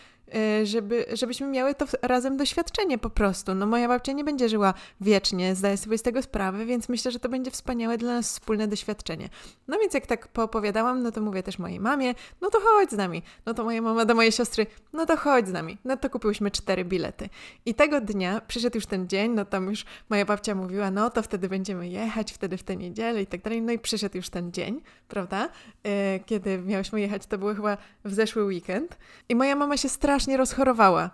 [0.63, 3.55] żeby, żebyśmy miały to razem doświadczenie po prostu.
[3.55, 7.19] No moja babcia nie będzie żyła wiecznie, zdaję sobie z tego sprawę, więc myślę, że
[7.19, 9.29] to będzie wspaniałe dla nas wspólne doświadczenie.
[9.67, 12.97] No więc jak tak poopowiadałam, no to mówię też mojej mamie, no to chodź z
[12.97, 13.23] nami.
[13.45, 15.77] No to moja mama do mojej siostry, no to chodź z nami.
[15.85, 17.29] No to kupiłyśmy cztery bilety.
[17.65, 21.21] I tego dnia przyszedł już ten dzień, no tam już moja babcia mówiła, no to
[21.21, 23.61] wtedy będziemy jechać, wtedy w tę niedzielę i tak dalej.
[23.61, 25.49] No i przyszedł już ten dzień, prawda?
[25.83, 25.91] Yy,
[26.25, 28.97] kiedy miałyśmy jechać, to było chyba w zeszły weekend.
[29.29, 31.09] I moja mama się strasznie strasznie rozchorowała.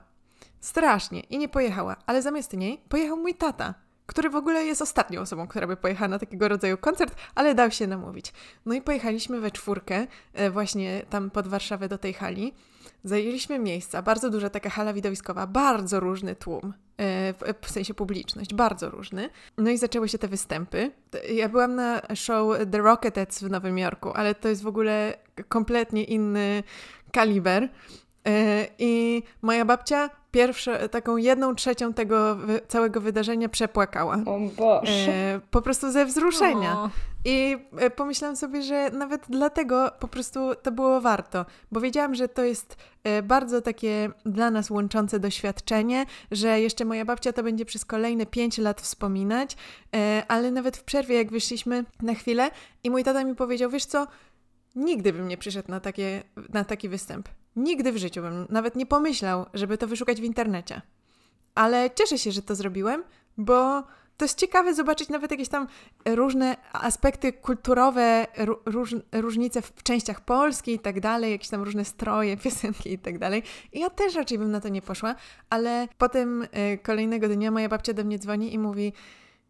[0.60, 3.74] Strasznie i nie pojechała, ale zamiast niej pojechał mój tata,
[4.06, 7.72] który w ogóle jest ostatnią osobą, która by pojechała na takiego rodzaju koncert, ale dał
[7.72, 8.34] się namówić.
[8.66, 12.54] No i pojechaliśmy we czwórkę, e, właśnie tam pod Warszawę do tej hali.
[13.04, 18.89] Zajęliśmy miejsca, bardzo duża taka hala widowiskowa, bardzo różny tłum, e, w sensie publiczność, bardzo
[18.89, 19.30] różny.
[19.58, 20.91] No i zaczęły się te występy.
[21.34, 26.04] Ja byłam na show The Rockettes w Nowym Jorku, ale to jest w ogóle kompletnie
[26.04, 26.64] inny
[27.12, 27.70] kaliber.
[28.28, 34.17] E, I moja babcia pierwszą, taką jedną trzecią tego całego wydarzenia przepłakała.
[34.26, 34.91] O Boże.
[34.91, 36.74] E, po prostu ze wzruszenia.
[36.74, 36.89] O.
[37.26, 42.28] I e, pomyślałam sobie, że nawet dlatego po prostu to było warto, bo wiedziałam, że
[42.28, 42.78] to jest
[43.24, 48.57] bardzo takie dla nas łączące doświadczenie, że jeszcze moja babcia to będzie przez kolejne pięć
[48.57, 49.57] lat wspominać,
[50.28, 52.51] ale nawet w przerwie, jak wyszliśmy na chwilę
[52.84, 54.07] i mój tata mi powiedział, wiesz co,
[54.76, 57.30] nigdy bym nie przyszedł na, takie, na taki występ.
[57.56, 60.82] Nigdy w życiu bym nawet nie pomyślał, żeby to wyszukać w internecie.
[61.56, 63.04] Ale cieszę się, że to zrobiłem,
[63.38, 63.84] bo
[64.18, 65.68] to jest ciekawe zobaczyć nawet jakieś tam
[66.06, 68.28] różne aspekty kulturowe,
[68.66, 73.20] róż, różnice w częściach Polski i tak dalej, jakieś tam różne stroje, piosenki i tak
[73.20, 73.43] dalej.
[73.74, 75.16] I ja też raczej bym na to nie poszła,
[75.49, 76.47] ale potem y,
[76.84, 78.93] kolejnego dnia moja babcia do mnie dzwoni i mówi: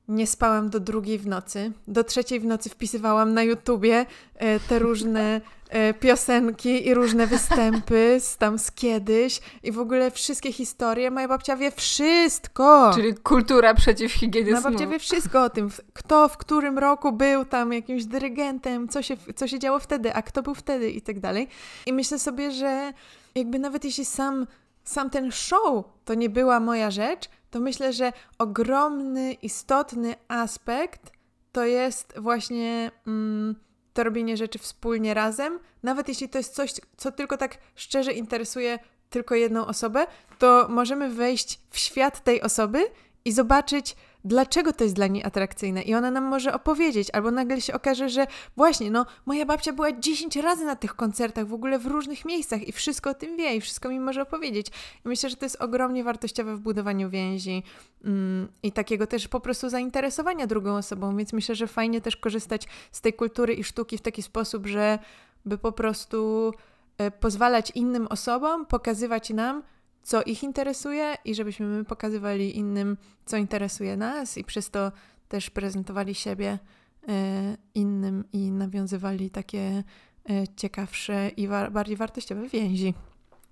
[0.07, 1.71] nie spałam do drugiej w nocy.
[1.87, 5.41] Do trzeciej w nocy wpisywałam na YouTubie e, te różne
[5.99, 11.11] piosenki i różne występy z tam z kiedyś i w ogóle wszystkie historie.
[11.11, 12.91] Moja babcia wie wszystko.
[12.95, 17.45] Czyli kultura przeciw higienie Moja babcia wie wszystko o tym, kto w którym roku był
[17.45, 21.19] tam jakimś dyrygentem, co się, co się działo wtedy, a kto był wtedy i tak
[21.19, 21.47] dalej.
[21.85, 22.93] I myślę sobie, że
[23.35, 24.47] jakby nawet jeśli sam,
[24.83, 31.11] sam ten show to nie była moja rzecz, to myślę, że ogromny, istotny aspekt
[31.51, 33.55] to jest właśnie mm,
[33.93, 35.59] to robienie rzeczy wspólnie razem.
[35.83, 38.79] Nawet jeśli to jest coś, co tylko tak szczerze interesuje
[39.09, 40.07] tylko jedną osobę,
[40.39, 42.85] to możemy wejść w świat tej osoby
[43.25, 47.61] i zobaczyć, dlaczego to jest dla niej atrakcyjne i ona nam może opowiedzieć, albo nagle
[47.61, 51.79] się okaże, że właśnie, no, moja babcia była 10 razy na tych koncertach, w ogóle
[51.79, 54.67] w różnych miejscach i wszystko o tym wie i wszystko mi może opowiedzieć.
[55.05, 57.63] I myślę, że to jest ogromnie wartościowe w budowaniu więzi
[58.03, 62.67] mm, i takiego też po prostu zainteresowania drugą osobą, więc myślę, że fajnie też korzystać
[62.91, 64.99] z tej kultury i sztuki w taki sposób, że
[65.45, 66.51] by po prostu
[66.97, 69.63] e, pozwalać innym osobom pokazywać nam,
[70.03, 74.91] co ich interesuje i żebyśmy my pokazywali innym, co interesuje nas i przez to
[75.27, 76.59] też prezentowali siebie
[77.07, 79.83] e, innym i nawiązywali takie
[80.29, 82.93] e, ciekawsze i bardziej wartościowe więzi.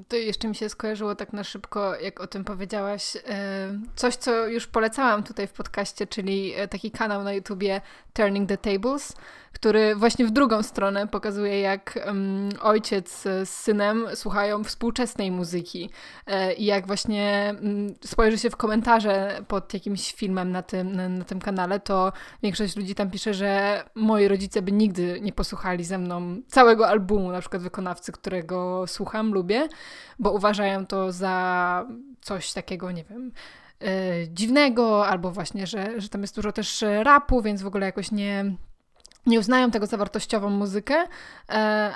[0.08, 3.16] To jeszcze mi się skojarzyło tak na szybko, jak o tym powiedziałaś.
[3.16, 7.82] E, coś, co już polecałam tutaj w podcaście, czyli e, taki kanał na YouTubie
[8.14, 9.14] Turning the Tables,
[9.54, 15.90] który właśnie w drugą stronę pokazuje, jak um, ojciec z synem słuchają współczesnej muzyki
[16.28, 21.26] e, i jak właśnie um, spojrzy się w komentarze pod jakimś filmem na tym, na,
[21.26, 22.12] tym kanale, to
[22.44, 27.32] większość ludzi tam pisze, że moi rodzice by nigdy nie posłuchali ze mną całego albumu,
[27.32, 29.68] na przykład wykonawcy, którego słucham, lubię,
[30.20, 31.86] bo uważają to za
[32.22, 33.32] coś takiego, nie wiem,
[33.80, 33.88] e,
[34.28, 38.56] dziwnego, albo właśnie, że, że tam jest dużo też rapu, więc w ogóle jakoś nie,
[39.26, 41.08] nie uznają tego za wartościową muzykę, e,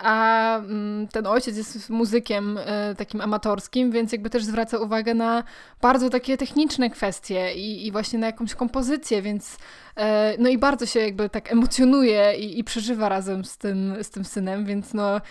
[0.04, 5.44] a mm, ten ojciec jest muzykiem e, takim amatorskim, więc jakby też zwraca uwagę na
[5.82, 9.58] bardzo takie techniczne kwestie i, i właśnie na jakąś kompozycję, więc
[9.96, 14.10] e, no i bardzo się jakby tak emocjonuje i, i przeżywa razem z tym, z
[14.10, 15.22] tym synem, więc no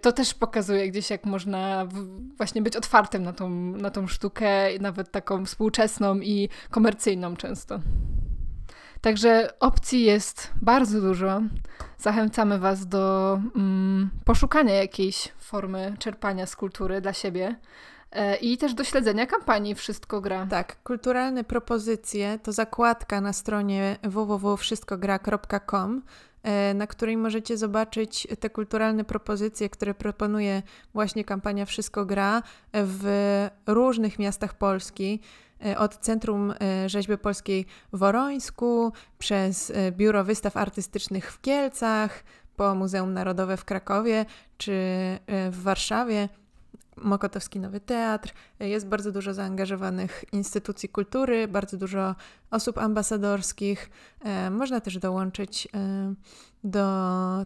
[0.00, 1.86] to też pokazuje gdzieś jak można
[2.36, 7.80] właśnie być otwartym na tą, na tą sztukę, nawet taką współczesną i komercyjną często.
[9.00, 11.40] Także opcji jest bardzo dużo.
[11.98, 17.56] Zachęcamy Was do mm, poszukania jakiejś formy czerpania z kultury dla siebie.
[18.12, 20.46] E, I też do śledzenia kampanii Wszystko Gra.
[20.50, 26.02] Tak, kulturalne propozycje to zakładka na stronie www.wszystkogra.com,
[26.42, 30.62] e, na której możecie zobaczyć te kulturalne propozycje, które proponuje
[30.94, 32.42] właśnie kampania Wszystko Gra
[32.74, 35.20] w różnych miastach Polski.
[35.64, 42.24] E, od Centrum e, Rzeźby Polskiej w Worońsku, przez e, Biuro Wystaw Artystycznych w Kielcach,
[42.56, 44.72] po Muzeum Narodowe w Krakowie czy
[45.50, 46.28] w Warszawie.
[46.96, 48.34] Mokotowski Nowy Teatr.
[48.60, 52.14] Jest bardzo dużo zaangażowanych instytucji kultury, bardzo dużo
[52.50, 53.90] osób ambasadorskich.
[54.50, 55.68] Można też dołączyć
[56.64, 56.86] do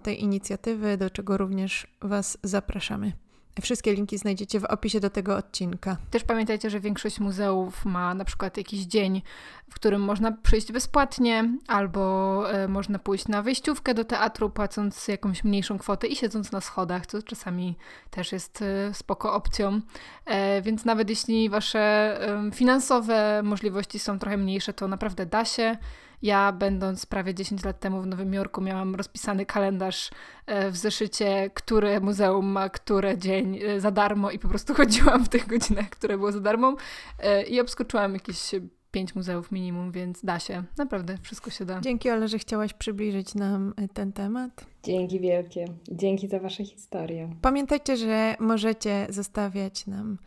[0.02, 3.12] tej inicjatywy, do czego również Was zapraszamy.
[3.60, 5.96] Wszystkie linki znajdziecie w opisie do tego odcinka.
[6.10, 9.22] Też pamiętajcie, że większość muzeów ma na przykład jakiś dzień,
[9.70, 15.44] w którym można przyjść bezpłatnie, albo e, można pójść na wejściówkę do teatru, płacąc jakąś
[15.44, 17.76] mniejszą kwotę i siedząc na schodach, co czasami
[18.10, 19.80] też jest e, spoko opcją.
[20.24, 22.18] E, więc nawet jeśli wasze
[22.54, 25.76] finansowe możliwości są trochę mniejsze, to naprawdę da się.
[26.22, 30.10] Ja, będąc prawie 10 lat temu w Nowym Jorku, miałam rozpisany kalendarz
[30.46, 35.24] e, w zeszycie, które muzeum ma które dzień e, za darmo i po prostu chodziłam
[35.24, 36.76] w tych godzinach, które było za darmo
[37.18, 38.50] e, i obskoczyłam jakieś
[38.90, 40.64] pięć muzeów minimum, więc da się.
[40.78, 41.80] Naprawdę, wszystko się da.
[41.80, 44.66] Dzięki Ole, że chciałaś przybliżyć nam ten temat.
[44.82, 45.64] Dzięki wielkie.
[45.90, 47.30] Dzięki za Wasze historie.
[47.42, 50.18] Pamiętajcie, że możecie zostawiać nam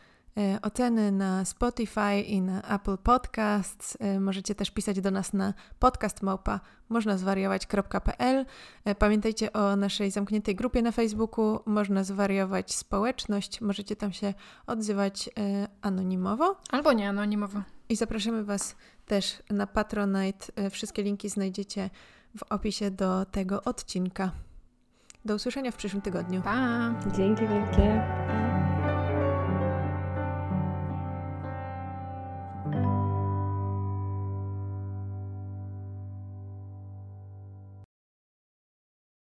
[0.62, 3.98] oceny na Spotify i na Apple Podcasts.
[4.00, 6.60] E, możecie też pisać do nas na podcastmałpa
[6.90, 8.46] można zwariować.pl.
[8.86, 11.60] E, pamiętajcie o naszej zamkniętej grupie na Facebooku.
[11.66, 13.62] Można zwariować społeczność.
[13.62, 14.34] Możecie tam się
[14.68, 15.30] odzywać
[15.82, 16.56] anonimowo.
[16.72, 17.62] Albo nie anonimowo.
[17.90, 18.76] I zapraszamy Was
[19.06, 20.70] też na Patronite.
[20.70, 21.90] Wszystkie linki znajdziecie
[22.38, 24.32] w opisie do tego odcinka.
[25.26, 26.42] Do usłyszenia w przyszłym tygodniu.
[26.42, 26.94] Pa!
[27.18, 28.02] Dzięki wielkie.